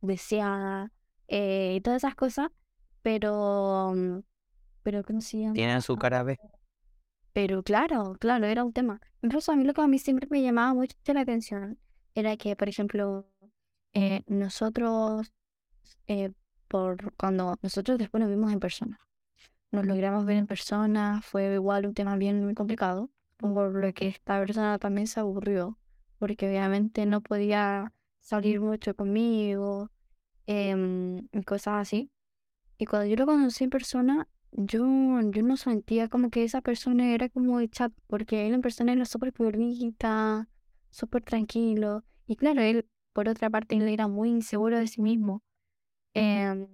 [0.00, 0.92] deseada,
[1.28, 2.50] eh, y todas esas cosas,
[3.02, 4.18] pero, mm,
[4.82, 5.54] pero, ¿cómo se llama?
[5.54, 6.38] Tienen su cara B.
[7.32, 9.00] Pero claro, claro, era un tema.
[9.22, 11.78] Incluso a mí lo que a mí siempre me llamaba mucho la atención
[12.14, 13.28] era que, por ejemplo,
[13.92, 15.32] eh, nosotros,
[16.68, 19.00] por cuando nosotros después nos vimos en persona,
[19.70, 24.08] nos logramos ver en persona, fue igual un tema bien muy complicado, por lo que
[24.08, 25.78] esta persona también se aburrió,
[26.18, 29.90] porque obviamente no podía salir mucho conmigo,
[30.46, 32.10] y cosas así.
[32.78, 34.84] Y cuando yo lo conocí en persona, yo,
[35.30, 38.92] yo no sentía como que esa persona era como de chat, porque él en persona
[38.92, 40.48] era súper purita,
[40.90, 42.04] súper tranquilo.
[42.26, 45.42] Y claro, él, por otra parte, él era muy inseguro de sí mismo.
[46.14, 46.66] Em,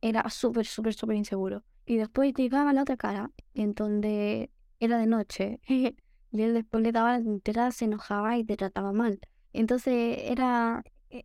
[0.00, 1.64] era súper, súper, súper inseguro.
[1.86, 5.60] Y después llegaba la otra cara, en donde era de noche.
[6.32, 9.20] Y él después le daba la entera, se enojaba y te trataba mal.
[9.54, 11.24] Entonces era, e-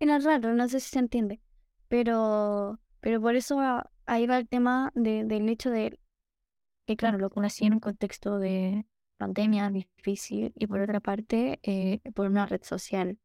[0.00, 1.40] era raro, no sé si se entiende.
[1.88, 3.58] Pero, pero por eso
[4.06, 5.98] ahí va el tema de- del hecho de
[6.86, 8.86] que, claro, lo conocí en un contexto de
[9.18, 13.18] pandemia difícil y por otra parte, eh, por una red social,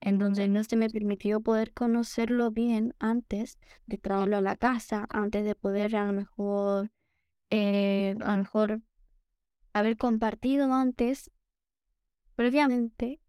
[0.00, 5.06] en donde no se me permitió poder conocerlo bien antes de traerlo a la casa,
[5.10, 6.90] antes de poder a lo mejor,
[7.54, 8.80] eh, a lo mejor
[9.74, 11.30] haber compartido antes,
[12.34, 13.20] previamente,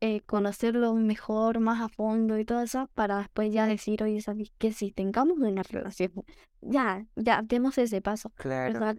[0.00, 4.50] eh, conocerlo mejor, más a fondo y todo eso, para después ya decir, oye, ¿sabes
[4.56, 4.72] qué?
[4.72, 6.10] Si tengamos una relación,
[6.62, 8.30] ya, ya, demos ese paso.
[8.36, 8.96] Claro.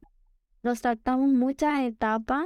[0.62, 2.46] Nos saltamos muchas etapas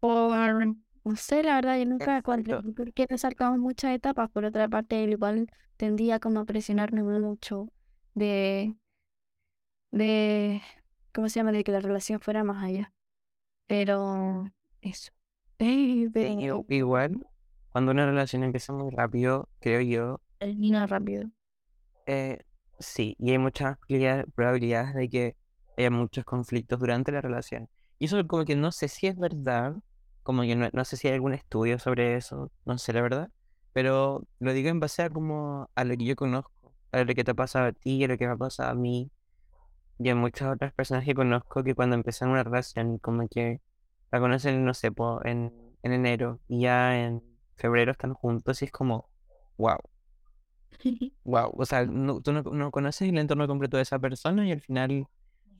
[0.00, 0.66] por,
[1.04, 2.32] no sé, la verdad, yo nunca Exacto.
[2.32, 4.30] comprendí por qué nos saltamos muchas etapas.
[4.30, 7.68] Por otra parte, él igual tendía como a presionarme mucho
[8.14, 8.74] de,
[9.98, 10.62] de,
[11.12, 11.52] ¿cómo se llama?
[11.52, 12.92] De que la relación fuera más allá.
[13.66, 15.12] Pero eso.
[15.58, 16.08] I-
[16.68, 17.26] igual,
[17.70, 21.30] cuando una relación empieza muy rápido, creo yo, termina rápido.
[22.06, 22.38] eh,
[22.78, 25.36] sí, y hay muchas probabilidad- probabilidades de que
[25.76, 27.68] haya muchos conflictos durante la relación.
[27.98, 29.74] Y eso como que no sé si es verdad,
[30.22, 33.30] como que no, no sé si hay algún estudio sobre eso, no sé la verdad,
[33.72, 37.24] pero lo digo en base a como a lo que yo conozco, a lo que
[37.24, 39.10] te ha pasado a ti, a lo que me ha pasado a mí,
[39.98, 43.60] y a muchas otras personas que conozco que cuando empiezan una relación, como que
[44.10, 45.52] la conocen, no sé, po, en,
[45.82, 47.22] en enero, y ya en
[47.56, 49.08] febrero están juntos, y es como,
[49.58, 49.78] wow.
[51.24, 54.52] Wow, o sea, no- tú no, no conoces el entorno completo de esa persona y
[54.52, 55.06] al final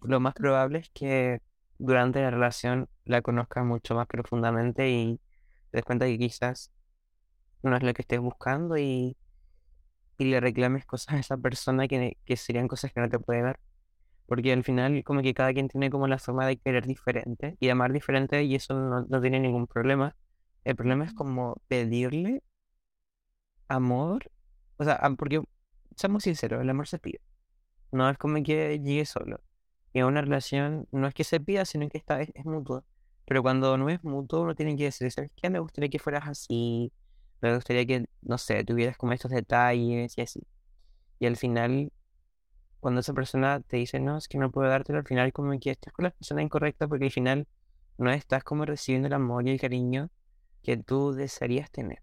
[0.02, 1.40] lo más probable es que
[1.78, 5.18] durante la relación la conozcas mucho más profundamente y
[5.70, 6.72] te des cuenta que quizás
[7.62, 9.16] no es lo que estés buscando y,
[10.18, 13.42] y le reclames cosas a esa persona que, que serían cosas que no te puede
[13.42, 13.60] dar.
[14.26, 17.68] Porque al final como que cada quien tiene como la forma de querer diferente y
[17.68, 20.16] amar diferente y eso no, no tiene ningún problema.
[20.64, 22.42] El problema es como pedirle
[23.68, 24.30] amor,
[24.76, 25.42] o sea, porque
[25.96, 27.20] seamos sinceros, el amor se pide.
[27.92, 29.40] No es como que llegue solo.
[29.92, 32.84] Y en una relación no es que se pida, sino que está, es, es mutuo.
[33.26, 35.50] Pero cuando no es mutuo, uno tiene que decir, ¿sabes qué?
[35.50, 36.92] Me gustaría que fueras así.
[37.40, 40.42] Me gustaría que, no sé, tuvieras como estos detalles y así.
[41.18, 41.92] Y al final,
[42.84, 45.70] cuando esa persona te dice, no, es que no puedo dártelo, al final como que
[45.70, 47.48] estás con la persona incorrecta porque al final
[47.96, 50.10] no estás como recibiendo el amor y el cariño
[50.62, 52.02] que tú desearías tener.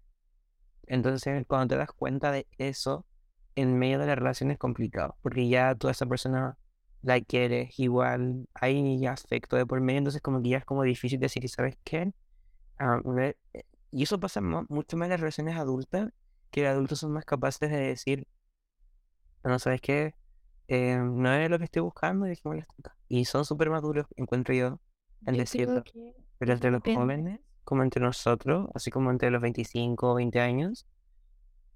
[0.88, 3.06] Entonces, cuando te das cuenta de eso,
[3.54, 6.58] en medio de la relación es complicado, porque ya toda esa persona
[7.02, 11.20] la quieres igual, hay afecto de por medio, entonces como que ya es como difícil
[11.20, 12.12] decir, ¿sabes qué?
[13.20, 13.34] Eh,
[13.92, 16.10] y eso pasa mucho más en las relaciones adultas,
[16.50, 18.26] que los adultos son más capaces de decir,
[19.44, 20.16] no, ¿sabes qué?
[20.74, 22.96] Eh, no es lo que estoy buscando y hasta acá.
[23.06, 24.80] Y son súper maduros, encuentro yo,
[25.26, 25.84] en decirlo.
[25.84, 30.40] que Pero entre los jóvenes, como entre nosotros, así como entre los 25 o 20
[30.40, 30.86] años,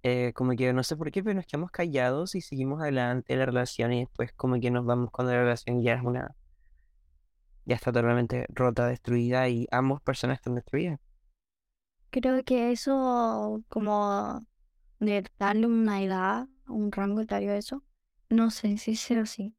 [0.03, 3.45] eh, como que no sé por qué, pero nos quedamos callados y seguimos adelante la
[3.45, 6.35] relación y después como que nos vamos cuando la relación ya es una,
[7.67, 10.99] ya está totalmente rota, destruida y ambas personas están destruidas.
[12.09, 14.43] creo que eso, como
[15.01, 17.83] de darle una edad, un rango etario a eso,
[18.31, 19.55] no sé si será así.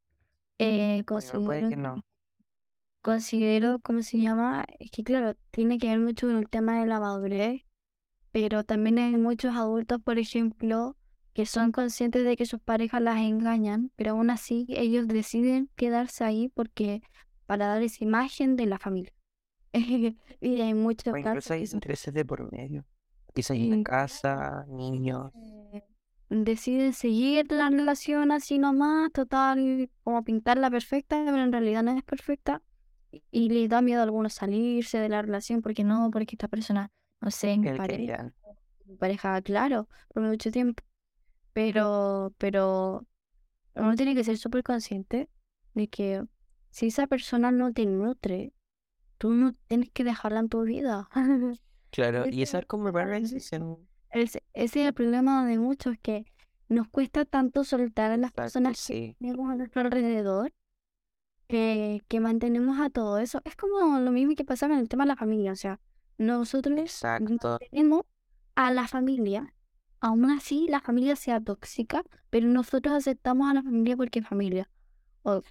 [0.60, 2.04] Eh, considero, que no.
[3.02, 4.66] considero, ¿cómo se llama?
[4.80, 7.62] Es que claro, tiene que ver mucho con el tema de la madurez,
[8.32, 10.98] pero también hay muchos adultos, por ejemplo,
[11.34, 16.24] que son conscientes de que sus parejas las engañan, pero aún así ellos deciden quedarse
[16.24, 17.02] ahí porque
[17.46, 19.14] para dar esa imagen de la familia.
[20.42, 22.86] Y hay muchos O incluso hay intereses de por medio.
[23.34, 25.32] Quizás hay una Sí, casa, niños.
[26.30, 32.04] Deciden seguir la relación así nomás, total, como pintarla perfecta, pero en realidad no es
[32.04, 32.62] perfecta.
[33.32, 36.92] y- les da miedo a algunos salirse de la relación porque no, porque esta persona,
[37.22, 38.34] no sé, es mi pareja,
[39.00, 40.84] pareja, claro, por mucho tiempo.
[41.54, 43.08] Pero, pero
[43.76, 45.30] uno tiene que ser súper consciente
[45.74, 46.24] de que
[46.70, 48.54] si esa persona no te nutre,
[49.18, 51.10] tú no tienes que dejarla en tu vida.
[51.90, 53.88] Claro, y esa es como la decisión.
[54.20, 56.26] Ese es el problema de muchos, que
[56.70, 59.16] nos cuesta tanto soltar a las Exacto, personas que sí.
[59.20, 60.54] tenemos a nuestro alrededor
[61.48, 63.42] que, que mantenemos a todo eso.
[63.46, 65.52] Es como lo mismo que pasa con el tema de la familia.
[65.52, 65.80] O sea,
[66.18, 67.60] nosotros Exacto.
[67.60, 68.04] mantenemos
[68.56, 69.54] a la familia,
[70.00, 74.70] aún así la familia sea tóxica, pero nosotros aceptamos a la familia porque es familia.
[75.24, 75.42] O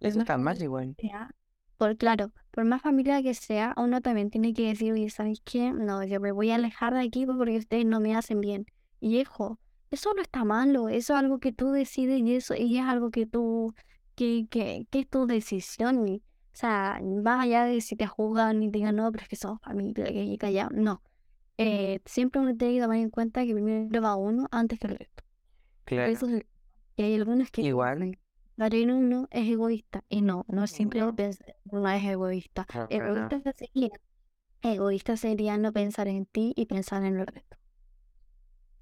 [0.00, 0.96] más mal familia igual.
[0.96, 1.34] que sea,
[1.80, 5.72] por claro, por más familia que sea, uno también tiene que decir, oye, ¿sabes qué?
[5.72, 8.66] No, yo me voy a alejar de aquí porque ustedes no me hacen bien.
[9.00, 9.58] Y hijo,
[9.90, 13.10] eso no está malo, eso es algo que tú decides y eso y es algo
[13.10, 13.72] que tú,
[14.14, 16.06] que, que, que es tu decisión.
[16.06, 19.28] y, o sea, más allá de si te juzgan y te digan, no, pero es
[19.30, 21.02] que somos familia, que y callado, no.
[21.56, 24.98] Eh, siempre uno tiene que tomar en cuenta que primero va uno antes que el
[24.98, 25.24] resto.
[25.86, 26.12] Claro.
[26.12, 26.44] Eso es-
[26.96, 28.18] y hay algunos que Igual.
[28.66, 30.04] En uno es egoísta.
[30.08, 31.14] Y no, no siempre No.
[31.16, 32.66] es egoísta.
[32.74, 32.86] No.
[32.90, 33.90] Egoísta sería,
[34.62, 37.56] egoísta sería no pensar en ti y pensar en el resto.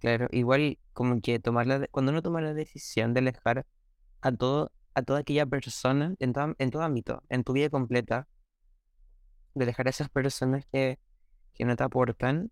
[0.01, 3.67] Claro, igual como que tomar la de- cuando uno toma la decisión de alejar
[4.23, 8.29] a todo, a toda aquella persona en todo, en todo ámbito, en tu vida completa,
[9.55, 10.99] de alejar a esas personas que,
[11.55, 12.51] que no te aportan,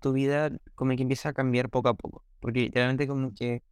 [0.00, 2.24] tu vida como que empieza a cambiar poco a poco.
[2.40, 3.62] Porque literalmente como que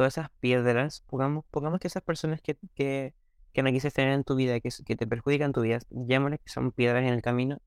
[0.00, 3.12] todas esas piedras, pongamos, pongamos que esas personas que, que,
[3.52, 6.50] que no quisiste tener en tu vida, que, que te perjudican tu vida, llamémosles que
[6.50, 7.58] son piedras en el camino.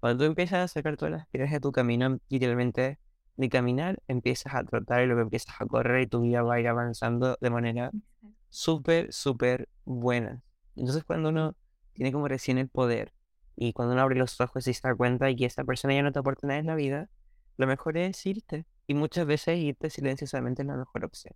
[0.00, 2.98] Cuando tú empiezas a sacar todas las piedras de tu camino, literalmente
[3.36, 6.60] de caminar, empiezas a trotar y luego empiezas a correr y tu vida va a
[6.60, 7.90] ir avanzando de manera
[8.48, 10.42] súper, súper buena.
[10.74, 11.56] Entonces cuando uno
[11.92, 13.12] tiene como recién el poder
[13.54, 16.02] y cuando uno abre los ojos y se da cuenta de que esta persona ya
[16.02, 17.10] no te aporta nada en la vida,
[17.58, 18.64] lo mejor es irte.
[18.86, 21.34] Y muchas veces irte silenciosamente es la mejor opción.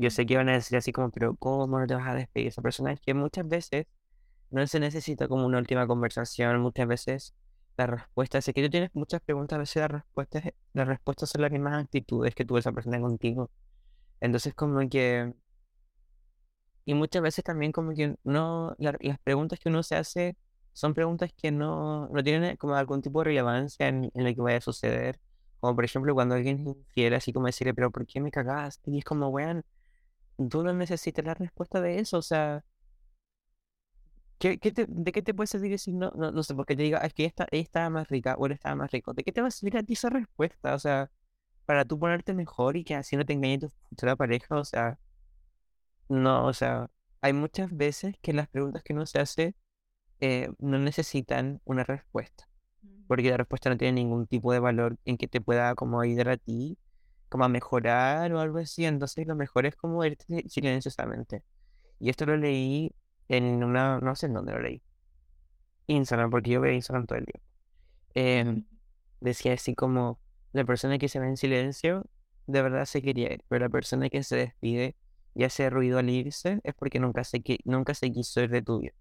[0.00, 2.46] Yo sé que van a decir así como, pero ¿cómo no te vas a despedir
[2.46, 2.92] de esa persona?
[2.92, 3.86] Es que muchas veces
[4.50, 7.34] no se necesita como una última conversación, muchas veces
[7.78, 11.42] la respuesta, sé que tú tienes muchas preguntas, a veces las respuestas, las respuestas son
[11.42, 13.50] las mismas actitudes que tuvo esa persona contigo.
[14.20, 15.34] Entonces como que,
[16.84, 20.36] y muchas veces también como que no, la- las preguntas que uno se hace
[20.72, 24.40] son preguntas que no, no tienen como algún tipo de relevancia en, en lo que
[24.40, 25.18] vaya a suceder.
[25.60, 28.90] Como por ejemplo cuando alguien infiel, así como decirle, pero ¿por qué me cagaste?
[28.90, 29.64] Y es como, weón,
[30.50, 32.64] tú no necesitas la respuesta de eso, o sea,
[34.38, 36.10] ¿qué, qué te- ¿de qué te puede servir decir no?
[36.16, 38.46] No, no sé, porque te diga, "Ah, es que esta, ella estaba más rica o
[38.46, 39.12] él estaba más rico.
[39.14, 40.74] ¿De qué te va a servir a ti esa respuesta?
[40.74, 41.10] O sea,
[41.66, 44.98] para tú ponerte mejor y que así no te engañe tu futura pareja, o sea,
[46.08, 49.54] no, o sea, hay muchas veces que las preguntas que uno se hace
[50.20, 52.48] eh, no necesitan una respuesta,
[53.08, 56.30] porque la respuesta no tiene ningún tipo de valor en que te pueda como ayudar
[56.30, 56.78] a ti,
[57.28, 61.42] como a mejorar o algo así, entonces lo mejor es como irte si- silenciosamente.
[62.00, 62.94] Y esto lo leí
[63.28, 64.82] en una, no sé en dónde lo leí,
[65.86, 67.40] Instagram, porque yo veo Instagram todo el día.
[68.14, 68.64] Em,
[69.20, 70.20] decía así como,
[70.52, 72.06] la persona que se va en silencio,
[72.46, 74.96] de verdad se quería ir, pero la persona que se despide
[75.34, 78.80] y hace ruido al irse es porque nunca se, nunca se quiso ir de tu
[78.80, 78.92] vida.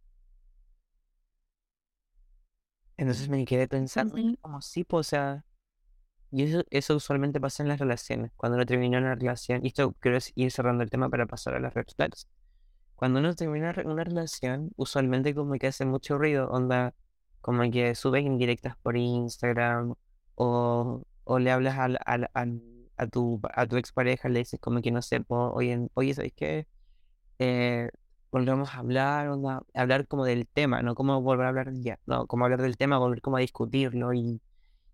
[2.98, 5.46] Entonces me quedé pensando, como sí, pues, o sea,
[6.32, 9.94] y eso, eso usualmente pasa en las relaciones, cuando uno termina una relación, y esto
[10.00, 12.28] quiero es ir cerrando el tema para pasar a las red flags.
[12.96, 16.94] Cuando uno termina una relación, usualmente como que hace mucho ruido, onda,
[17.42, 19.96] como que subes indirectas por Instagram,
[20.36, 22.62] o, o le hablas al, al, al-
[22.98, 26.68] a tu, a tu expareja, le dices como que no sé, oye, oye, ¿sabes qué?
[27.40, 27.90] eh,
[28.32, 32.28] volvemos a hablar, onda, hablar como del tema, no como volver a hablar ya, no,
[32.28, 34.42] como hablar del tema, volver como a discutirlo y,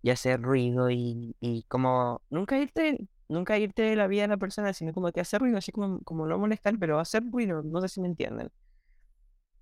[0.04, 4.38] y hacer ruido y, y como nunca irte, nunca irte de la vida de la
[4.38, 7.82] persona, sino como que hacer ruido, así como, como no molestar, pero hacer ruido, no
[7.82, 8.50] sé si me entienden.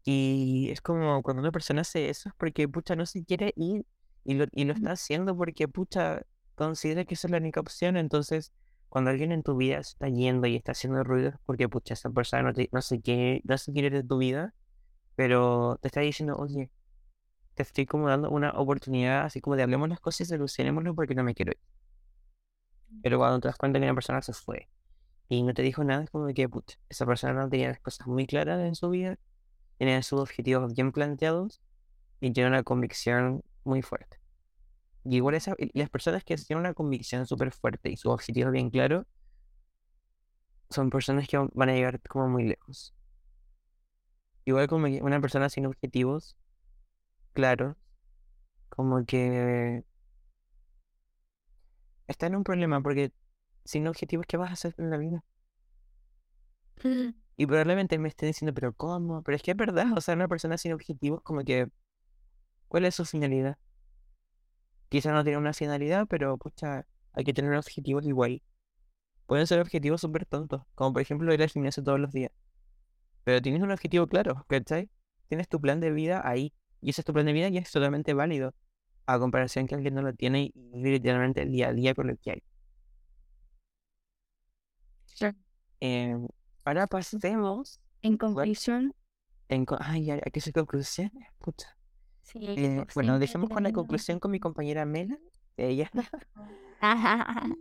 [0.04, 3.86] Y es como cuando una persona hace eso es porque pucha no se quiere ir
[4.24, 6.22] Y lo, y lo está haciendo porque, pucha,
[6.54, 7.96] considera que esa es la única opción.
[7.96, 8.52] Entonces,
[8.88, 12.10] cuando alguien en tu vida se está yendo y está haciendo ruido, porque, pucha, esa
[12.10, 14.54] persona no, te, no sé qué, no se quiere de tu vida,
[15.16, 16.70] pero te está diciendo, oye,
[17.54, 21.14] te estoy como dando una oportunidad, así como de hablemos las cosas y solucionémoslo porque
[21.14, 21.58] no me quiero ir.
[23.02, 24.68] Pero cuando te das cuenta que una persona se fue
[25.28, 27.80] y no te dijo nada, es como de que, pucha, esa persona no tenía las
[27.80, 29.18] cosas muy claras en su vida,
[29.78, 31.62] tenía sus objetivos bien planteados
[32.20, 34.18] y tiene una convicción muy fuerte.
[35.04, 38.70] Y igual esa, las personas que tienen una convicción súper fuerte y sus objetivos bien
[38.70, 39.06] claros,
[40.70, 42.94] son personas que van a llegar como muy lejos.
[44.44, 46.36] Igual como una persona sin objetivos
[47.32, 47.76] claros,
[48.70, 49.84] como que
[52.06, 53.12] está en un problema porque
[53.64, 55.24] sin objetivos, ¿qué vas a hacer en la vida?
[57.36, 59.22] Y probablemente me estén diciendo, pero ¿cómo?
[59.22, 61.66] Pero es que es verdad, o sea, una persona sin objetivos, como que,
[62.68, 63.56] ¿cuál es su finalidad?
[64.90, 68.42] Quizá no tiene una finalidad, pero pucha, hay que tener objetivos igual.
[69.26, 72.32] Pueden ser objetivos súper tontos, como por ejemplo ir al gimnasio todos los días.
[73.24, 74.90] Pero tienes un objetivo claro, ¿cachai?
[75.28, 76.52] Tienes tu plan de vida ahí.
[76.82, 78.54] Y ese es tu plan de vida y es totalmente válido.
[79.06, 82.08] A comparación que alguien no lo tiene y vive literalmente el día a día con
[82.08, 82.42] lo que hay.
[85.80, 86.28] Em,
[86.64, 87.80] ahora pasemos.
[88.02, 88.94] En conclusión.
[89.48, 91.10] En, ay, ¿a qué es conclusión?
[91.38, 91.76] Pucha.
[92.22, 95.18] Sí, Eh, bueno, dejemos con la conclusión con mi compañera Mela.
[95.56, 95.90] Ella.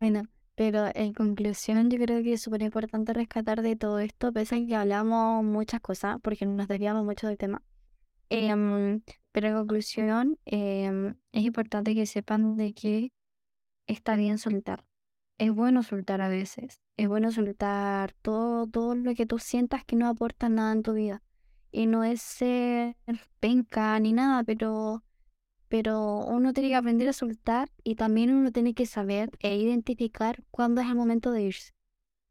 [0.00, 0.24] Bueno,
[0.56, 4.66] pero en conclusión yo creo que es súper importante rescatar de todo esto, pese a
[4.66, 7.62] que hablamos muchas cosas, porque nos desviamos mucho del tema.
[8.34, 13.12] Em, pero en conclusión, em, es importante que sepan de que
[13.86, 14.86] está bien soltar.
[15.36, 16.80] Es bueno soltar a veces.
[16.96, 21.22] Es bueno soltar todo, lo que tú sientas que no aporta nada en tu vida.
[21.72, 22.96] Y no es ser
[23.38, 25.04] penca ni nada, pero,
[25.68, 30.42] pero uno tiene que aprender a soltar y también uno tiene que saber e identificar
[30.50, 31.74] cuándo es el momento de irse.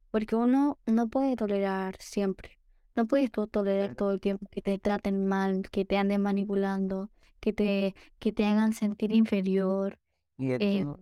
[0.09, 2.60] Porque uno no puede tolerar siempre.
[2.95, 7.09] No puedes tú tolerar todo el tiempo que te traten mal, que te anden manipulando,
[7.39, 9.99] que te, que te hagan sentir inferior.
[10.37, 10.95] Y eh, no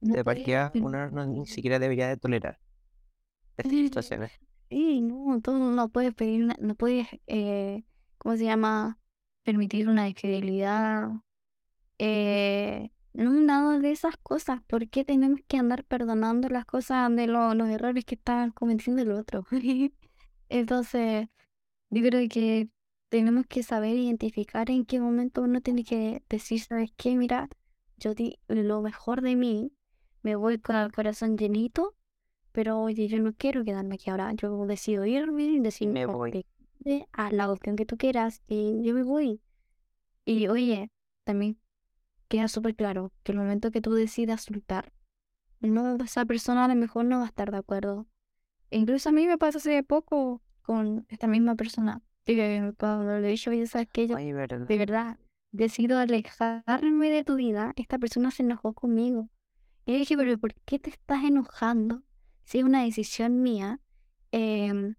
[0.00, 2.58] de puedes partida, uno no, ni siquiera debería de tolerar
[3.56, 4.32] estas situaciones.
[4.68, 7.84] Sí, no, tú no puedes pedir, una- no puedes, eh,
[8.18, 8.98] ¿cómo se llama?
[9.42, 11.10] Permitir una infidelidad,
[11.98, 14.62] eh, no, nada de esas cosas.
[14.64, 19.02] ¿Por qué tenemos que andar perdonando las cosas de lo- los errores que está cometiendo
[19.02, 19.46] el otro?
[20.50, 21.28] Entonces,
[21.88, 22.68] yo creo que
[23.08, 27.16] tenemos que saber identificar en qué momento uno tiene que decir, ¿sabes qué?
[27.16, 27.48] Mira,
[27.96, 29.72] yo di lo mejor de mí,
[30.22, 31.96] me voy con el corazón llenito
[32.52, 34.32] pero oye, yo no quiero quedarme aquí ahora.
[34.32, 36.44] Yo decido irme, decido Me voy.
[37.12, 39.40] a la opción que tú quieras y yo me voy.
[40.24, 40.90] Y oye,
[41.24, 41.58] también
[42.28, 44.92] queda súper claro que el momento que tú decidas soltar,
[45.60, 48.06] no, esa persona a lo mejor no va a estar de acuerdo.
[48.70, 52.02] E incluso a mí me pasó hace poco con esta misma persona.
[52.24, 54.06] Que cuando le dije, oye, ¿sabes qué?
[54.06, 54.66] Yo Ay, verdad.
[54.66, 55.18] de verdad
[55.52, 59.28] decido alejarme de tu vida, esta persona se enojó conmigo.
[59.86, 62.02] Y yo dije, pero ¿por qué te estás enojando?
[62.44, 63.80] Si es una decisión mía.
[64.32, 64.94] em,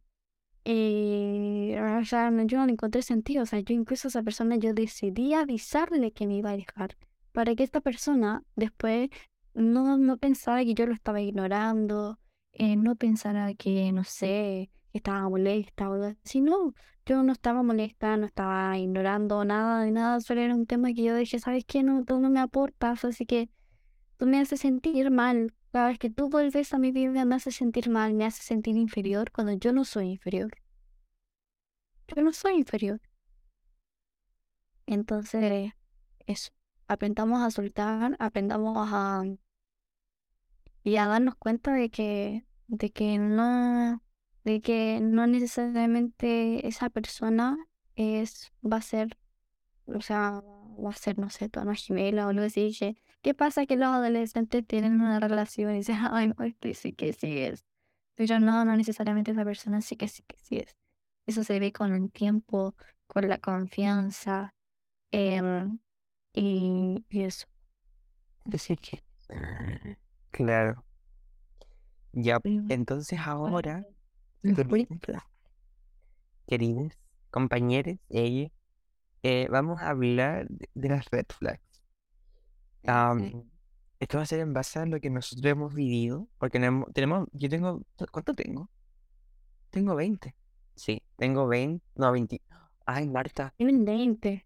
[0.63, 3.43] y, o sea, yo no le encontré sentido.
[3.43, 6.97] O sea, yo incluso a esa persona yo decidí avisarle que me iba a dejar.
[7.31, 9.09] Para que esta persona después
[9.53, 12.19] no, no pensara que yo lo estaba ignorando,
[12.53, 16.41] eh, no pensara que, no sé, estaba molesta o algo así.
[16.41, 16.73] No,
[17.05, 20.19] yo no estaba molesta, no estaba ignorando nada de nada.
[20.21, 21.83] Solo era un tema que yo dije, ¿sabes qué?
[21.83, 23.49] No, tú no me aportas, así que
[24.17, 25.53] tú me haces sentir mal.
[25.71, 28.75] Cada vez que tú vuelves a mi vida me haces sentir mal, me haces sentir
[28.75, 30.51] inferior cuando yo no soy inferior.
[32.07, 33.01] Yo no soy inferior.
[34.85, 35.71] Entonces,
[36.27, 36.51] eso.
[36.87, 39.23] Aprendamos a soltar, aprendamos a
[40.83, 44.01] y a darnos cuenta de que, de que no,
[44.43, 47.57] de que no necesariamente esa persona
[47.95, 49.17] es, va a ser,
[49.85, 50.41] o sea,
[50.83, 52.75] va a ser, no sé, tu alma gemela o algo así.
[52.77, 56.93] que, ¿Qué pasa que los adolescentes tienen una relación y dicen, ay, no, este sí
[56.93, 57.65] que sí es?
[58.15, 60.75] Pero no, no necesariamente esa persona sí que sí que sí es.
[61.25, 62.75] Eso se ve con el tiempo,
[63.07, 64.53] con la confianza,
[65.11, 65.79] em,
[66.33, 67.47] y, y eso.
[68.51, 69.03] Así que,
[70.31, 70.83] claro.
[72.13, 73.85] Ya, entonces ahora,
[76.47, 76.97] queridos
[77.29, 78.51] compañeros, ella,
[79.23, 81.61] eh, vamos a hablar de, las red flags.
[82.85, 83.49] Am,
[83.99, 86.59] esto va a ser en base a lo que nosotros hemos vivido, porque
[86.93, 88.69] tenemos, yo tengo, ¿cuánto tengo?
[89.69, 90.35] Tengo 20.
[90.75, 92.41] Sí, tengo 20, no, 20.
[92.85, 94.45] Ay, Marta, Tienen 20.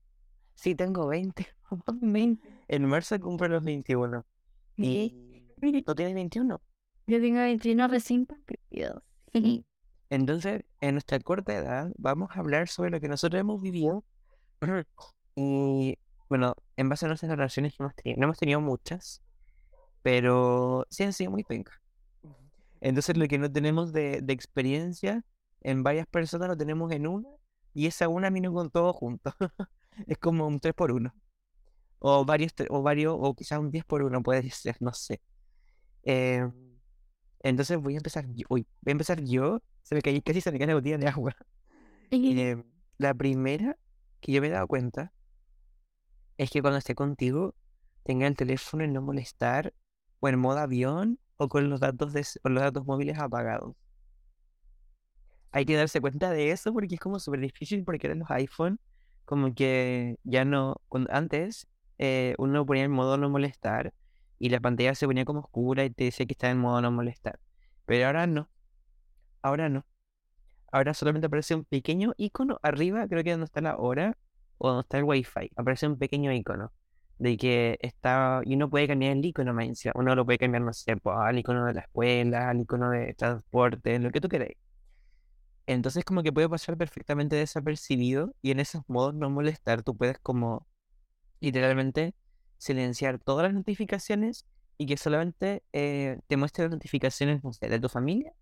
[0.54, 1.48] sí, tengo 20.
[2.02, 2.48] 20.
[2.68, 4.26] En marzo cumplo los 21.
[4.78, 6.62] Y ¿Y tú tienes 21?
[7.08, 9.02] yo tengo 21 recién cumplidos.
[10.10, 14.04] Entonces, en nuestra corta edad, vamos a hablar sobre lo que nosotros hemos vivido.
[15.38, 15.98] Y
[16.30, 19.22] bueno, en base a nuestras relaciones que hemos tenido, no hemos tenido muchas,
[20.02, 21.76] pero sí han sido muy pencas.
[22.80, 25.26] Entonces, lo que no tenemos de, de experiencia
[25.60, 27.28] en varias personas lo tenemos en una,
[27.74, 29.36] y esa una vino con todo junto.
[30.08, 31.14] es como un 3 por 1
[32.00, 35.22] O varios, o varios, o quizás un 10 por 1 puede ser, no sé.
[36.06, 36.48] Eh,
[37.42, 38.46] entonces voy a empezar yo.
[38.50, 39.62] Uy, voy a empezar yo.
[39.84, 41.36] Se me cayó, casi se me cae la botella de agua.
[42.12, 42.64] Eh,
[43.00, 43.78] la primera
[44.22, 45.12] que yo me he dado cuenta
[46.38, 47.56] es que cuando esté contigo,
[48.04, 49.74] tenga el teléfono en no molestar,
[50.20, 53.76] o en modo avión, o con los datos de, los datos móviles apagados.
[55.52, 58.80] Hay que darse cuenta de eso porque es como súper difícil porque eran los iPhone,
[59.26, 60.76] como que ya no,
[61.10, 63.94] antes eh, uno ponía en modo no molestar
[64.40, 66.92] y la pantalla se ponía como oscura y te decía que estaba en modo no
[66.92, 67.40] molestar.
[67.86, 68.50] Pero ahora no,
[69.42, 69.86] ahora no.
[70.72, 74.18] Ahora solamente aparece un pequeño icono arriba, creo que donde está la hora
[74.58, 75.52] o donde está el wifi.
[75.56, 76.74] Aparece un pequeño icono
[77.18, 79.84] de que está, y uno puede cambiar el icono más.
[79.96, 84.00] Uno lo puede cambiar, no sé, al icono de la escuela, al icono de transporte,
[84.00, 84.58] lo que tú queráis.
[85.68, 90.20] Entonces como que puede pasar perfectamente desapercibido y en esos modos no molestar, tú puedes
[90.20, 90.68] como
[91.40, 92.14] literalmente
[92.66, 94.46] silenciar todas las notificaciones
[94.78, 98.34] y que solamente eh, te muestre las notificaciones, de tu familia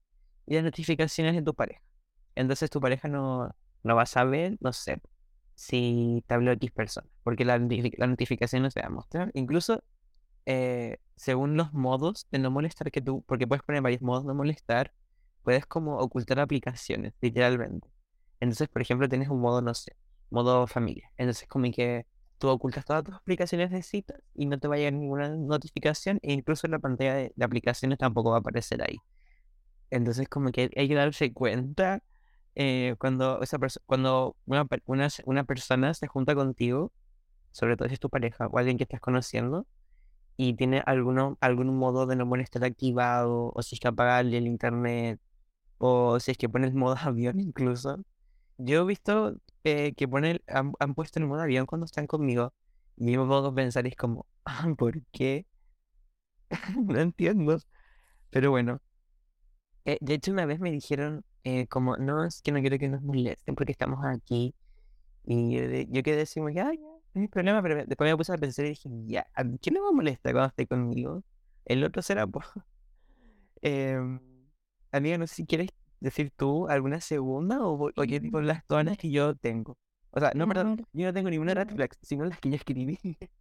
[0.46, 1.82] y las notificaciones de tu pareja.
[2.36, 3.54] Entonces tu pareja no,
[3.84, 5.02] no va a saber, no sé,
[5.56, 9.30] si te habló X persona, porque la, la notificación no se va a mostrar.
[9.34, 9.84] Incluso
[10.46, 14.30] eh, según los modos de no molestar que tú, porque puedes poner varios modos de
[14.30, 14.94] no molestar,
[15.44, 17.90] puedes como ocultar aplicaciones, literalmente.
[18.40, 19.96] Entonces, por ejemplo, tienes un modo, no sé,
[20.30, 21.12] modo familia.
[21.18, 22.06] Entonces, como que
[22.38, 26.20] tú ocultas todas tus aplicaciones de citas y no te va a llegar ninguna notificación,
[26.22, 28.98] e incluso la pantalla de, aplicaciones tampoco va a aparecer ahí.
[29.90, 32.04] Entonces, como que hay que darse cuenta
[32.56, 36.92] eh, cuando esa cuando una, una, una persona se junta contigo,
[37.52, 39.68] sobre todo si es tu pareja o alguien que estás conociendo,
[40.38, 44.48] y tiene alguno, algún modo de no molestar activado, o si es que apagarle el
[44.48, 45.20] internet,
[45.78, 48.04] o si es que pone el modo avión incluso.
[48.66, 52.08] Yo he visto eh, que pone el- han, han puesto el modo avión cuando están
[52.08, 52.54] conmigo,
[52.98, 55.46] me puedo pensar, es como, "Ah, ¿por qué?
[56.88, 57.58] No entiendo.
[58.32, 58.82] Pero bueno,
[59.86, 62.90] eh, de hecho una vez me dijeron, eh, como, no, es que no quiero que
[62.90, 64.56] nos molesten porque estamos aquí.
[65.26, 66.66] Y yo, yo quedé así como ah, ya,
[67.14, 69.86] no hay problema, pero después me puse a pensar y dije, ya, ¿a quién no
[69.92, 71.24] me molesta cuando esté conmigo?
[71.66, 72.48] El otro será, pues.
[74.92, 75.70] Amiga, no sé si quieres
[76.04, 79.78] decir tú alguna segunda o, o qué tipo Mm, las las que yo tengo.
[80.12, 83.00] O sea, no, perdón, yo no tengo ninguna red flag, sino las que yo escribí.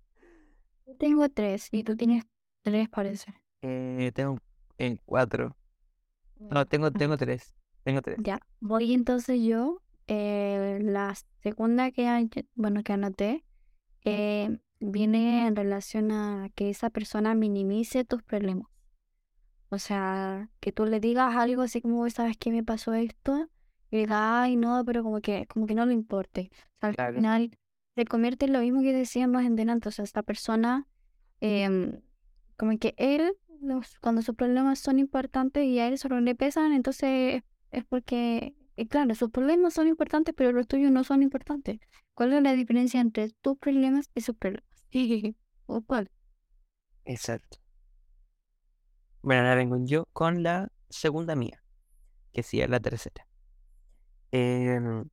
[0.87, 2.25] Yo tengo tres y tú tienes
[2.63, 3.35] tres, parece.
[3.63, 4.39] Eh, tengo
[4.79, 5.57] eh, cuatro.
[6.51, 7.55] No, tengo, tengo tres.
[7.85, 8.23] Tengo tres.
[8.23, 8.41] ya.
[8.61, 9.83] Voy entonces yo.
[10.09, 13.45] eh, la segunda que, bueno, que anoté
[14.05, 18.69] eh, viene en relación a que esa persona minimice tus problemas.
[19.73, 23.49] O sea, que tú le digas algo así como, ¿sabes qué me pasó esto?
[23.91, 26.51] Y diga, ay, no, pero como que, como que no le importe.
[26.53, 27.15] O sea, al Claro.
[27.15, 27.51] final
[27.97, 29.89] se convierte en lo mismo que decíamos en delante.
[29.89, 30.87] O sea, esta persona,
[31.41, 32.03] em,
[32.59, 36.73] como que él, los- cuando sus problemas son importantes y a él solo le pesan,
[36.75, 41.81] entonces es porque, eh, claro, sus problemas son importantes, pero los tuyos no son importantes.
[42.15, 44.67] ¿Cuál es la diferencia entre tus problemas y sus problemas?
[45.67, 46.11] ¿O cuál?
[47.07, 47.59] Exacto.
[49.23, 51.63] Bueno, ahora vengo yo con la segunda mía,
[52.33, 53.27] que sí es la tercera.
[54.33, 55.09] Em,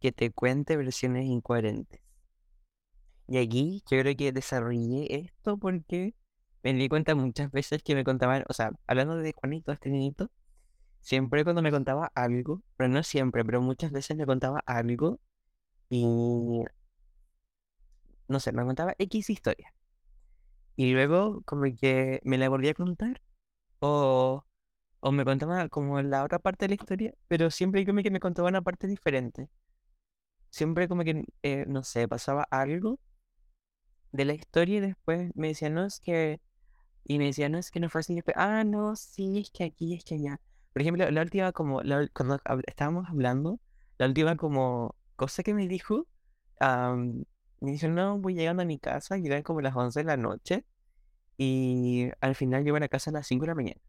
[0.00, 2.00] que te cuente versiones incoherentes.
[3.28, 6.14] Y aquí yo creo que desarrollé esto porque
[6.62, 10.30] me di cuenta muchas veces que me contaban, o sea, hablando de Juanito, este niñito,
[11.02, 15.20] siempre cuando me contaba algo, pero no siempre, pero muchas veces me contaba algo
[15.90, 16.64] y,
[18.28, 19.72] no sé, me contaba X historia.
[20.76, 23.20] Y luego como que me la volvía a contar
[23.80, 24.44] o,
[25.00, 28.20] o me contaba como la otra parte de la historia, pero siempre como que me
[28.20, 29.48] contaba una parte diferente.
[30.50, 32.98] Siempre como que, eh, no sé, pasaba algo
[34.12, 36.40] de la historia y después me decía, no, es que...
[37.04, 38.12] Y me decía, no, es que no fue así.
[38.14, 40.40] y después, ah, no, sí, es que aquí, es que allá.
[40.72, 43.60] Por ejemplo, la última como, la cuando hab- estábamos hablando,
[43.98, 46.06] la última como cosa que me dijo,
[46.60, 47.24] am,
[47.66, 50.16] me dijo, no, voy llegando a mi casa, y eran como las 11 de la
[50.16, 50.64] noche,
[51.36, 53.80] y al final llego a la casa a las 5 de la mañana.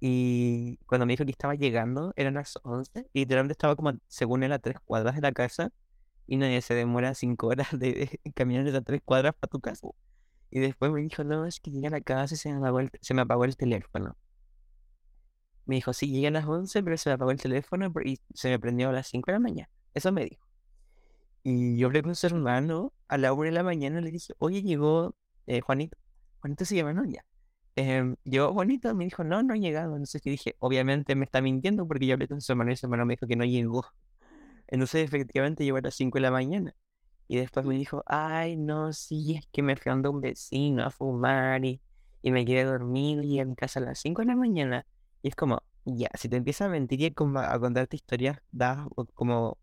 [0.00, 4.42] Y cuando me dijo que estaba llegando, eran las 11, y literalmente estaba como, según
[4.42, 5.72] él, a tres cuadras de la casa,
[6.26, 9.86] y nadie se demora cinco horas de, caminar esas tres cuadras para tu casa.
[10.50, 12.80] Y después me dijo, no, es que llegué a la casa y se me apagó
[12.80, 14.16] el, se me apagó el teléfono.
[15.66, 18.50] Me dijo, sí, llegué a las 11, pero se me apagó el teléfono y se
[18.50, 19.70] me prendió a las 5 de la mañana.
[19.94, 20.45] Eso me dijo.
[21.48, 24.62] Y yo hablé con su hermano a la 1 de la mañana le dije, oye,
[24.62, 25.14] llegó
[25.46, 25.96] eh, Juanito.
[26.40, 27.04] Juanito se llama, ¿no?
[27.04, 27.24] Ya.
[27.76, 29.92] Eh, llegó Juanito, me dijo, no, no ha llegado.
[29.92, 33.06] Entonces dije, obviamente me está mintiendo porque yo hablé con su hermano y su hermano
[33.06, 33.86] me dijo que no llegó.
[34.66, 36.74] Entonces efectivamente llegó a las 5 de la mañana.
[37.28, 40.90] Y después me dijo, ay, no, sí, es que me fui a un vecino a
[40.90, 41.80] fumar y,
[42.22, 44.84] y me quedé dormido y en casa a las 5 de la mañana.
[45.22, 48.88] Y es como, ya, si te empieza a mentir y a, a contarte historias, da
[49.14, 49.58] como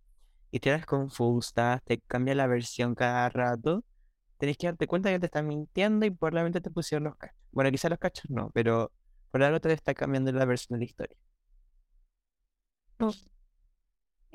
[0.53, 3.83] historias confusas, te cambia la versión cada rato,
[4.37, 7.37] tenés que darte cuenta que te están mintiendo y probablemente te pusieron los cachos.
[7.51, 8.91] Bueno, quizás los cachos no, pero
[9.31, 11.17] por algo te está cambiando la versión de la historia.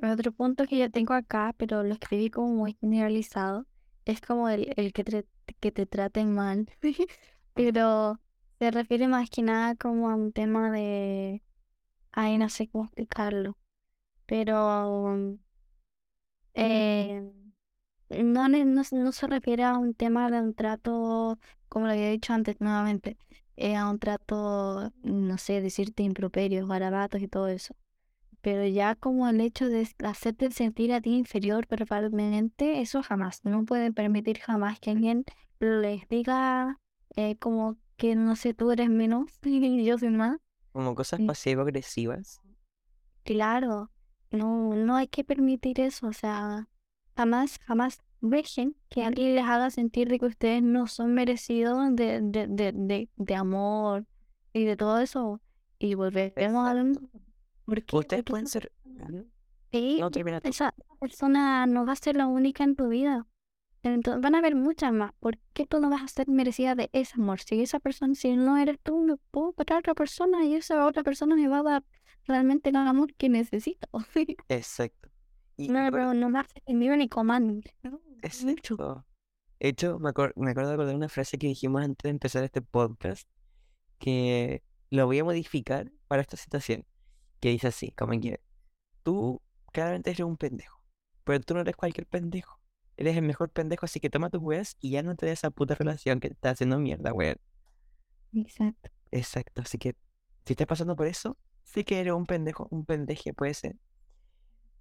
[0.02, 3.66] Otro punto que yo tengo acá, pero lo escribí como muy generalizado,
[4.04, 5.26] es como el, el que, te,
[5.60, 6.66] que te traten mal,
[7.54, 8.20] pero
[8.58, 11.42] se refiere más que nada como a un tema de...
[12.10, 13.56] Ay, no sé cómo explicarlo,
[14.26, 15.38] pero
[16.60, 17.30] eh,
[18.10, 21.38] no, no, se refiere a un tema de un trato,
[21.68, 23.16] como lo había dicho antes nuevamente,
[23.56, 27.76] eh, a un trato, no sé, decirte improperios, garabatos y todo eso.
[28.40, 33.44] Pero ya como el hecho de hacerte sentir a ti inferior verbalmente, eso jamás.
[33.44, 35.24] No puede permitir jamás que alguien
[35.60, 36.80] les diga
[37.14, 40.38] eh, como que, no sé, tú eres menos y yo soy más.
[40.72, 42.40] Como cosas pasivo-agresivas.
[43.22, 43.90] Claro,
[44.30, 46.68] no, no hay que permitir eso, o sea,
[47.16, 52.20] jamás, jamás dejen que alguien les haga sentir de que ustedes no son merecidos de,
[52.22, 54.06] de, de, de, de amor
[54.52, 55.40] y de todo eso.
[55.78, 56.92] Y volvemos a lo
[57.64, 58.72] Porque ustedes pueden ser...
[59.70, 60.00] Sí,
[60.44, 63.26] esa persona no va a ser la única en tu vida.
[63.82, 65.12] Entonces, van a haber muchas más.
[65.20, 67.40] ¿Por qué tú no vas a ser merecida de ese amor?
[67.40, 71.02] Si esa persona, si no eres tú, me puedo para otra persona y esa otra
[71.02, 71.84] persona me va a dar
[72.28, 73.88] realmente el amor que necesito.
[74.48, 75.10] Exacto.
[75.56, 77.60] no, pero no me hace ni comando.
[78.22, 79.04] Exacto.
[79.58, 83.28] De hecho, me, me acuerdo de una frase que dijimos antes de empezar este podcast,
[83.98, 86.84] que lo voy a modificar para esta situación,
[87.40, 88.40] que dice así, como que
[89.02, 90.80] tú claramente eres un pendejo,
[91.24, 92.58] pero tú no eres cualquier pendejo
[92.98, 95.50] eres el mejor pendejo, así que toma tus weas y ya no te des esa
[95.50, 97.36] puta relación que te está haciendo mierda, weón.
[98.34, 98.90] Exacto.
[99.12, 99.94] Exacto, así que
[100.48, 103.76] si estás pasando por eso, sí que eres un pendejo, un pendeje puede ser.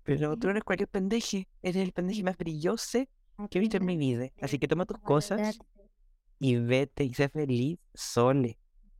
[0.03, 2.99] Pero tú no eres cualquier pendeje, eres el pendeje más brilloso
[3.49, 4.30] que he visto en mi vida.
[4.41, 5.59] Así que toma tus cosas
[6.39, 8.57] y vete y sé feliz sole,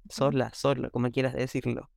[0.10, 1.90] sola, solo, como quieras decirlo.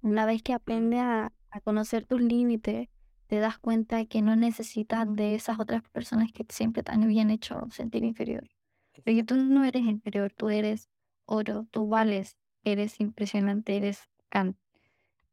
[0.00, 2.88] Una vez que aprendes a, a conocer tus límites,
[3.28, 7.30] te das cuenta que no necesitas de esas otras personas que siempre te han bien
[7.30, 8.50] hecho sentir inferior.
[8.96, 10.90] Porque tú no eres inferior, tú eres
[11.24, 14.56] oro, tú vales, eres impresionante, eres can.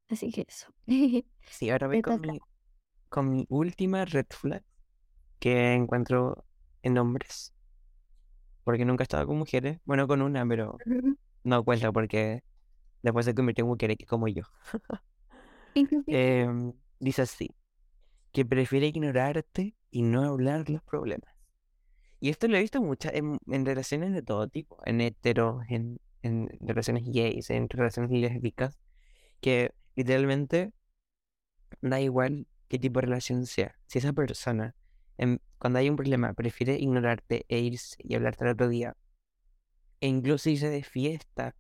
[0.10, 0.74] Así que eso.
[1.50, 2.40] sí, ahora voy con mi,
[3.10, 4.64] con mi última red flag
[5.40, 6.46] que encuentro
[6.84, 7.54] en hombres.
[8.64, 9.80] Porque nunca he estado con mujeres.
[9.86, 10.78] Bueno, con una, pero
[11.44, 12.44] no cuenta porque
[13.02, 14.44] después se convirtió en mujer como yo.
[16.06, 17.50] Em, dice así
[18.34, 21.34] que prefiere ignorarte y no hablar los problemas.
[22.20, 26.50] Y esto lo he visto mucho en, relaciones de todo tipo, en heteros, en, en
[26.62, 28.80] relaciones gays, en relaciones lésbicas,
[29.40, 30.74] que literalmente
[31.82, 33.76] da igual qué tipo de relación sea.
[33.88, 34.76] Si esa persona,
[35.58, 38.96] cuando hay un problema, prefiere ignorarte e irse y hablarte el otro día,
[40.00, 41.56] e incluso irse de fiesta,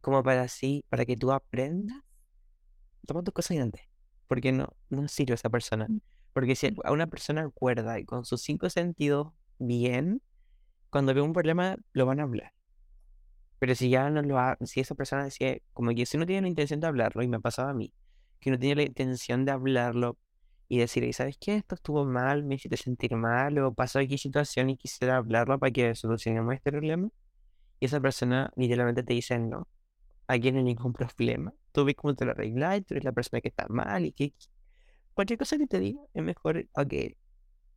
[0.00, 1.98] como para así, para que tú aprendas,
[3.06, 3.92] toma tus cosas y antes
[4.32, 5.86] porque no, no sirve esa persona.
[5.86, 6.00] Mm.
[6.32, 10.22] Porque si a una persona cuerda y con sus cinco sentidos bien,
[10.88, 12.54] cuando ve un problema lo van a hablar.
[13.62, 16.42] Pero si ya no lo ha, si esa persona decía, como que si no tiene
[16.42, 17.92] la intención de hablarlo, y me pasaba a mí,
[18.40, 20.18] que no tiene la intención de hablarlo
[20.66, 21.58] y decir, ¿sabes qué?
[21.58, 25.70] Esto estuvo mal, me hiciste sentir mal, o pasó aquí situación y quisiera hablarlo para
[25.70, 27.08] que solucionemos este problema.
[27.78, 29.68] Y esa persona literalmente te dice, no,
[30.26, 31.54] aquí no hay ningún problema.
[31.70, 34.34] Tú ves cómo te lo arreglas, tú eres la persona que está mal y que
[35.14, 36.94] cualquier cosa que te diga es mejor, ok,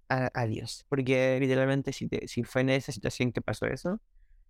[0.10, 0.84] adiós.
[0.90, 4.02] Porque literalmente si, si fue en esa situación que pasó eso,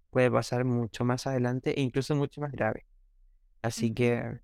[0.10, 2.86] puede pasar mucho más adelante e incluso mucho más grave.
[3.62, 4.40] Así que,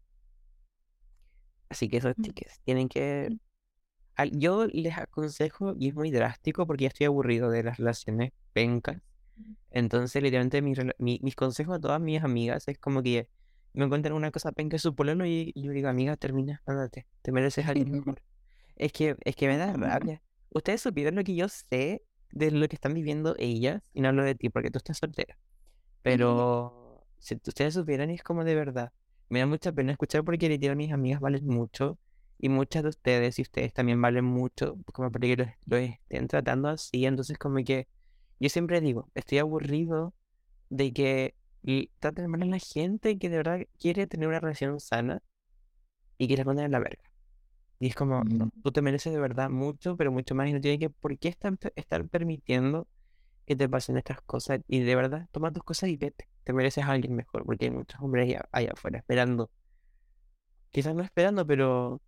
[1.69, 3.29] así que esos tickets tienen que...
[4.33, 9.01] Yo les aconsejo, y es muy drástico porque ya estoy aburrido de las relaciones pencas.
[9.71, 10.61] Entonces, literalmente,
[10.99, 13.29] mis consejos a todas mis amigas es como que
[13.73, 17.67] me encuentran una cosa penca su pololo y, yo digo, amiga, termina, ándate, te mereces
[17.67, 18.21] alguien mejor.
[18.75, 22.67] Es que, es que me da rabia, ustedes supieron lo que yo sé de lo
[22.67, 25.37] que están viviendo ellas, y no hablo de ti porque tú estás soltera,
[26.01, 28.91] pero si ustedes supieran es como de verdad,
[29.29, 31.97] me da mucha pena escuchar porque literal mis amigas valen mucho
[32.39, 36.27] y muchas de ustedes y ustedes también valen mucho como para que lo, lo estén
[36.27, 37.87] tratando así, entonces como que
[38.39, 40.13] yo siempre digo, estoy aburrido
[40.69, 41.35] de que
[41.99, 45.21] traten mal a la gente que de verdad quiere tener una relación sana
[46.17, 47.03] y que la ponen en la verga.
[47.79, 50.61] Y es como, no, tú te mereces de verdad mucho, pero mucho más y no
[50.61, 52.87] tiene que, ¿por qué pe- estar permitiendo
[53.45, 54.61] que te pasen estas cosas?
[54.67, 56.27] Y de verdad, toma tus cosas y vete.
[56.43, 59.49] Te mereces a alguien mejor, porque hay muchos hombres allá, allá afuera esperando.
[60.71, 62.01] Quizás no esperando, pero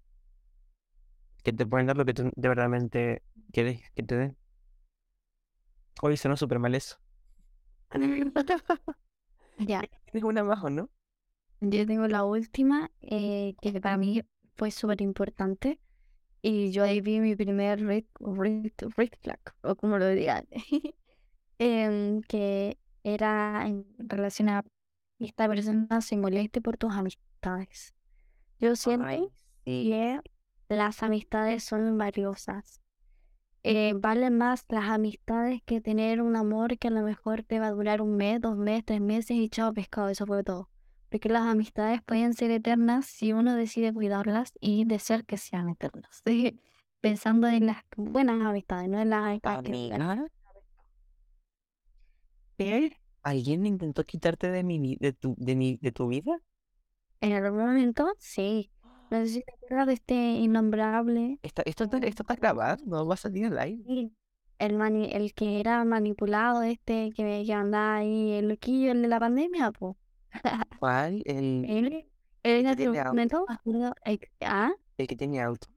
[1.43, 3.21] que te pueden dar lo que tú de verdadmente
[3.51, 4.37] quieres que te den.
[6.01, 6.97] Hoy sonó súper mal eso.
[9.59, 10.89] Ya, ¿Tienes una más o no?
[11.61, 14.23] yo tengo la última, eh, que para mí
[14.55, 15.79] fue súper importante.
[16.41, 20.45] Y yo ahí vi mi primer red, red, red flag, o como lo digan,
[21.59, 24.63] em, que era en relación a
[25.19, 27.93] esta persona se moleste por tus amistades.
[28.59, 29.27] Yo siento Ay,
[29.65, 29.89] sí.
[29.89, 30.19] que
[30.69, 32.81] las amistades son valiosas.
[33.63, 37.67] Eh, valen más las amistades que tener un amor que a lo mejor te va
[37.67, 40.69] a durar un mes, dos meses, tres meses y chao pescado, eso fue todo.
[41.09, 46.21] Porque las amistades pueden ser eternas si uno decide cuidarlas y desear que sean eternas.
[46.25, 46.59] Sí,
[46.99, 49.69] Pensando en las buenas amistades, no en las amistades
[52.63, 52.97] ¿qué?
[53.23, 56.39] ¿Alguien intentó quitarte de mi, de tu, de mi, de tu vida?
[57.21, 58.71] en algún momento, sí.
[59.09, 63.05] No sé si te acuerdas de este innombrable, Esto, esto, está- esto está grabado, no
[63.07, 63.83] va a salir al aire.
[63.85, 64.13] sí,
[64.59, 69.07] el, mani- el que era manipulado, este que, que andaba ahí, el loquillo, el de
[69.07, 69.95] la pandemia, pues.
[70.79, 71.21] ¿Cuál?
[71.25, 72.07] El, él
[72.43, 73.45] en tiene algún auto?
[74.41, 75.67] ah, el que tiene auto.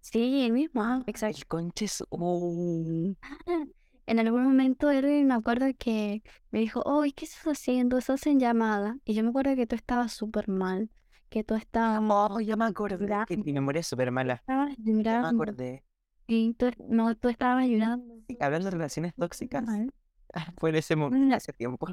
[0.00, 1.36] sí, el mismo, ah, exacto.
[1.38, 2.02] El conches.
[2.10, 3.14] Uh,
[4.06, 7.98] En algún momento él me acuerdo que me dijo, oh, ¿qué estás haciendo?
[7.98, 8.98] Estás en llamada.
[9.04, 10.90] Y yo me acuerdo que tú estabas súper mal,
[11.30, 12.98] que tú estabas, oh, ya me acordé.
[12.98, 13.26] Llorando.
[13.26, 14.34] Que mi memoria es súper mala.
[14.34, 15.28] estabas Ya me llorando.
[15.42, 15.84] acordé.
[16.26, 18.14] Y tú, no, tú estabas llorando.
[18.28, 19.62] Sí, hablando de relaciones tóxicas.
[19.64, 19.92] mal.
[20.32, 21.86] Ah, Fue en ese momento, hace tiempo.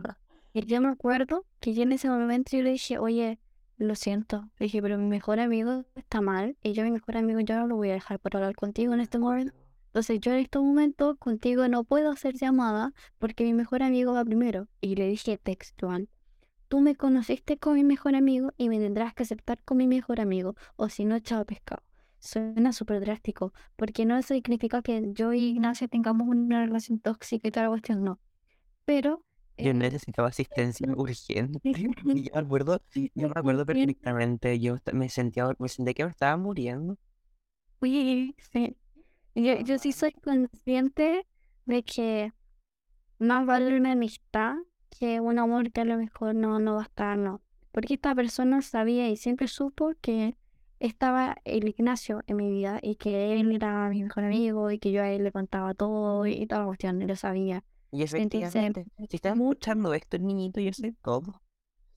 [0.54, 3.40] Y yo me acuerdo que yo en ese momento yo le dije, oye,
[3.78, 4.50] lo siento.
[4.60, 6.58] Le dije, pero mi mejor amigo está mal.
[6.64, 9.00] Y yo, mi mejor amigo, yo no lo voy a dejar por hablar contigo en
[9.00, 9.54] este momento.
[9.92, 14.24] Entonces yo en estos momentos contigo no puedo hacer llamada porque mi mejor amigo va
[14.24, 14.70] primero.
[14.80, 16.08] Y le dije textual,
[16.70, 20.22] tú me conociste con mi mejor amigo y me tendrás que aceptar con mi mejor
[20.22, 21.84] amigo o si no, chao pescado.
[22.20, 27.52] Suena súper drástico porque no significa que yo y Ignacio tengamos una relación tóxica y
[27.52, 28.18] toda la cuestión, no.
[28.86, 29.26] Pero...
[29.58, 31.60] Yo eh, necesitaba asistencia urgente.
[31.74, 34.58] Yo me acuerdo, yo me acuerdo perfectamente.
[34.58, 36.98] Yo me sentía, me sentía que me estaba muriendo.
[37.82, 38.78] Uy, sí.
[39.36, 41.26] Yo, yo sí soy consciente
[41.66, 42.34] de que
[43.20, 44.56] más vale una amistad
[44.90, 47.42] que un amor que a lo mejor no, no va a estar, no.
[47.72, 50.36] Porque esta persona sabía y siempre supo que
[50.80, 54.92] estaba el Ignacio en mi vida y que él era mi mejor amigo y que
[54.92, 57.64] yo a él le contaba todo y toda la cuestión, y lo sabía.
[57.92, 61.42] Y Entonces, efectivamente, si estás escuchando esto, niñito, yo sé todo.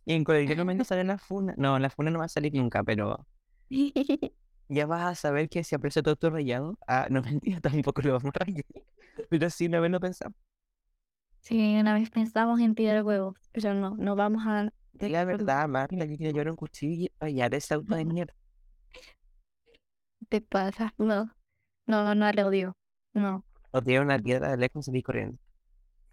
[0.04, 1.54] Y en cualquier momento sale la funa.
[1.56, 3.26] No, la funa no va a salir nunca, pero
[4.68, 6.78] ya vas a saber que si aprecio todo tu rayado.
[6.86, 8.64] Ah, no mentira, tampoco lo vamos a rayar.
[9.28, 10.36] Pero sí, una vez lo pensamos.
[11.40, 14.70] Sí, una vez pensamos en tirar huevos, pero no, no vamos a...
[14.94, 18.34] Di la verdad, Marta, yo quería llevar un cuchillo y rayar ese auto de mierda.
[20.28, 21.30] Te pasa, no,
[21.86, 22.76] no, no lo odio,
[23.12, 23.44] no.
[23.72, 25.38] O tirar una piedra de lejos y salir corriendo.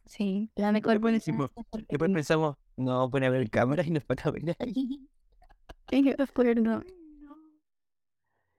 [0.05, 1.49] Sí, la mejor buenísimo.
[1.87, 5.07] Después pensamos, no, pone a ver cámaras y nos van a ver ahí.
[6.19, 6.83] Acuerdo.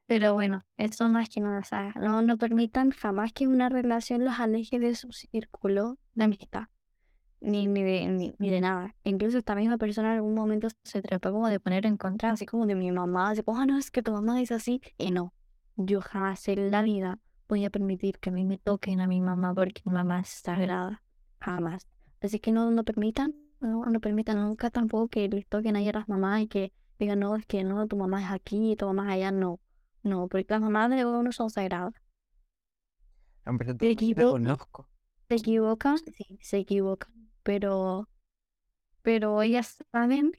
[0.07, 4.24] Pero bueno, eso más que nada, o sea, no, no permitan jamás que una relación
[4.24, 6.64] los aleje de su círculo de amistad,
[7.40, 8.94] ni, ni, de, ni, ni de nada.
[9.05, 12.46] Incluso esta misma persona en algún momento se trató como de poner en contra, así
[12.46, 15.32] como de mi mamá, así ah, no, es que tu mamá es así, y no,
[15.76, 19.20] yo jamás en la vida voy a permitir que a mí me toquen a mi
[19.20, 21.03] mamá porque mi mamá es sagrada,
[21.40, 21.86] jamás.
[22.20, 25.92] Así que no, no permitan, no, no permitan nunca tampoco que les toquen ahí a
[25.92, 29.09] las mamás y que digan, no, es que no, tu mamá es aquí, tu mamá
[29.09, 29.61] es allá, no.
[30.03, 31.94] No, porque las mamás de uno son sagradas.
[33.46, 34.88] Hombre, Te conozco.
[35.28, 37.30] Se equivocan, sí, se equivocan.
[37.42, 38.09] Pero,
[39.03, 40.32] pero ellas saben,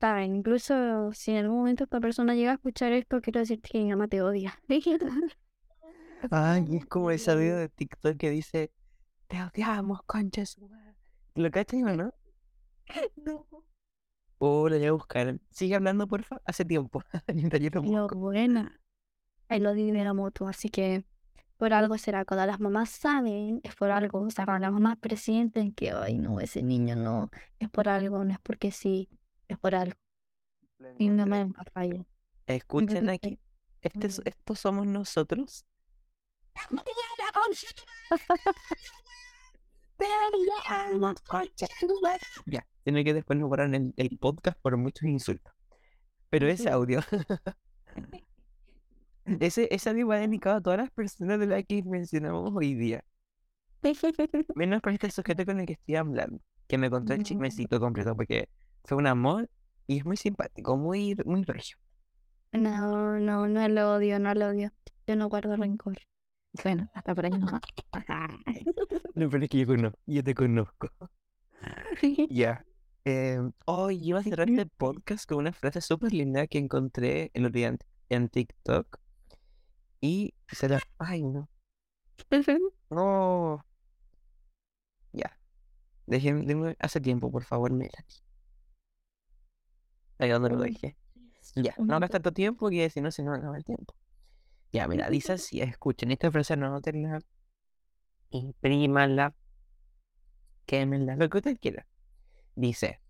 [0.00, 0.36] saben.
[0.36, 3.90] Incluso si en algún momento esta persona llega a escuchar esto, quiero decirte que mi
[3.90, 4.58] mamá te odia.
[6.30, 8.72] Ay, es como ese video de TikTok que dice,
[9.28, 10.56] te odiamos, conchas.
[11.34, 12.12] ¿Lo cachas no?
[13.16, 13.46] No.
[14.38, 15.40] Oh, lo voy a buscar.
[15.50, 16.40] Sigue hablando, porfa.
[16.44, 17.02] Hace tiempo.
[17.82, 18.78] Lo buena.
[19.48, 21.04] Ahí lo di de la moto, así que
[21.56, 22.24] por algo será.
[22.24, 24.20] Cuando las mamás saben, es por algo.
[24.20, 28.24] O sea, cuando las mamás presienten que, ay, no, ese niño no, es por algo,
[28.24, 29.08] no es porque sí,
[29.48, 29.96] es por algo.
[30.98, 32.04] Y no me falla.
[32.46, 33.38] Escuchen aquí.
[33.80, 35.64] Este, estos somos nosotros.
[42.46, 45.54] Ya, tiene que después nos borrar el, el podcast por muchos insultos.
[46.28, 47.00] Pero ese audio.
[49.40, 53.04] ese, ese audio va dedicado a todas las personas de las que mencionamos hoy día.
[54.54, 56.40] Menos para este sujeto con el que estoy hablando.
[56.66, 58.48] Que me contó el chismecito completo porque
[58.84, 59.48] fue un amor
[59.86, 61.76] y es muy simpático, muy, muy regio.
[62.52, 64.72] No, no, no lo odio, no lo odio.
[65.06, 65.98] Yo no guardo rencor.
[66.62, 67.46] Bueno, hasta por ahí no.
[69.14, 70.88] No, pero es que yo conozco, yo te conozco.
[72.30, 72.64] Ya.
[73.04, 77.46] Em, hoy iba a cerrar este podcast con una frase súper linda que encontré en,
[77.56, 78.98] en, en TikTok.
[80.00, 80.80] Y se la...
[80.98, 81.48] Ay, no.
[82.90, 83.64] No.
[85.12, 85.38] Ya.
[86.06, 88.22] Déjenme hace tiempo, por favor, Melanie.
[90.18, 90.96] Ahí donde lo dejé.
[91.54, 93.94] Ya, no hagas tanto tiempo que si no se nos acaba el tiempo.
[94.72, 97.20] Ya, mira, dice así, escuchen, esta frase no notenla,
[98.30, 99.34] imprímanla,
[100.66, 101.86] quémenla, lo que usted quiera.
[102.54, 103.00] Dice,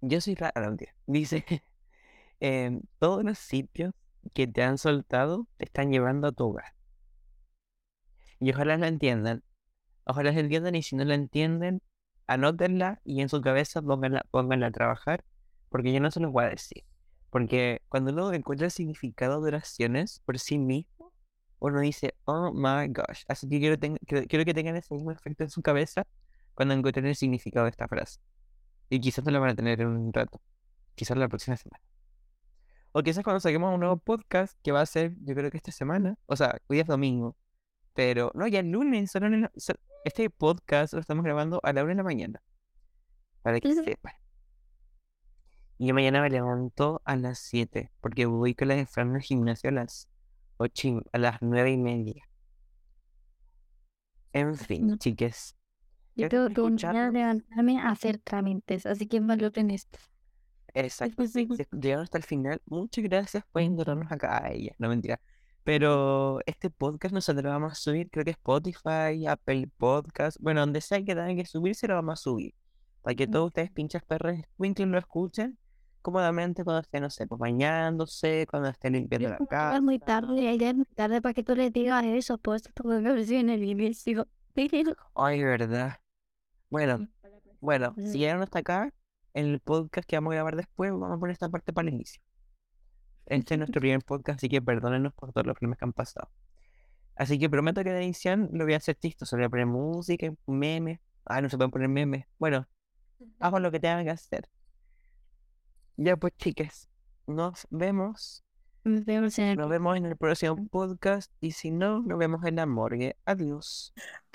[0.00, 0.76] yo soy rara,
[1.06, 1.44] Dice,
[2.40, 3.94] eh, todos los sitios
[4.34, 6.74] que te han soltado te están llevando a tu hogar.
[8.38, 9.44] Y ojalá lo entiendan.
[10.04, 11.82] Ojalá lo entiendan y si no lo entienden,
[12.26, 15.24] anótenla y en su cabeza pónganla, pónganla a trabajar
[15.68, 16.84] porque yo no se los voy a decir.
[17.30, 21.12] Porque cuando uno encuentra el significado de oraciones por sí mismo,
[21.60, 23.24] uno dice, oh my gosh.
[23.28, 23.76] Así que quiero,
[24.26, 26.06] quiero que tengan ese mismo efecto en su cabeza
[26.54, 28.20] cuando encuentren el significado de esta frase.
[28.88, 30.40] Y quizás no lo van a tener en un rato.
[30.94, 31.80] Quizás la próxima semana.
[32.92, 35.72] O quizás cuando saquemos un nuevo podcast que va a ser, yo creo que esta
[35.72, 36.16] semana.
[36.26, 37.36] O sea, hoy es domingo.
[37.94, 39.12] Pero, no, ya el lunes.
[40.04, 42.42] este podcast lo estamos grabando a la una de la mañana.
[43.42, 44.14] Para que sepan.
[45.78, 49.22] Y yo mañana me levanto a las 7, porque voy con la de Fran al
[49.22, 50.08] gimnasio a las
[50.58, 52.28] 8, a las 9 y media.
[54.32, 55.56] En fin, chiques.
[56.16, 59.98] Yo tengo que levantarme a hacer trámites, así que valoren esto.
[60.74, 62.60] Exacto, sí, llegaron hasta el final.
[62.66, 65.20] Muchas gracias por indorarnos acá a ella, no mentira.
[65.64, 70.80] Pero este podcast nosotros lo vamos a subir, creo que Spotify, Apple Podcast, bueno, donde
[70.80, 72.54] sea que tengan que subirse lo vamos a subir.
[73.02, 75.58] Para que todos ustedes pinchas perros Winkler lo escuchen
[76.02, 79.76] cómodamente cuando estén, no sé, pues bañándose, cuando estén limpiando la casa.
[79.76, 82.82] Es muy tarde, ya es muy tarde para que tú le digas eso, pues esto
[82.82, 84.26] que en el inicio.
[85.14, 85.96] Ay, verdad.
[86.68, 87.06] Bueno,
[87.60, 88.92] bueno, si llegaron hasta acá,
[89.34, 91.94] en el podcast que vamos a grabar después, vamos a poner esta parte para el
[91.94, 92.22] inicio.
[93.26, 96.30] Este es nuestro primer podcast, así que perdónenos por todos los problemas que han pasado.
[97.14, 99.26] Así que prometo que la edición lo voy a hacer listo.
[99.26, 101.00] Se voy a poner música, memes.
[101.24, 102.24] Ah, no se pueden poner memes.
[102.38, 102.66] Bueno,
[103.38, 104.48] hago lo que tengan que hacer.
[105.96, 106.88] Ya pues, chicas,
[107.26, 108.42] nos vemos.
[108.84, 112.44] Nos vemos en el, nos vemos en el próximo podcast y si no, nos vemos
[112.46, 113.16] en la morgue.
[113.26, 113.92] Adiós.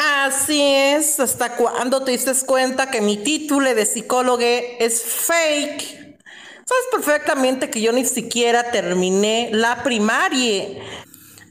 [0.07, 1.19] Así es.
[1.19, 6.19] ¿Hasta cuándo te diste cuenta que mi título de psicólogo es fake?
[6.67, 10.67] Sabes perfectamente que yo ni siquiera terminé la primaria.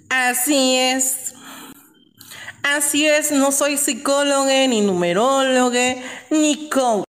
[0.08, 1.34] Así es.
[2.62, 5.78] Así es, no soy psicólogo, ni numerólogo,
[6.30, 7.04] ni coach.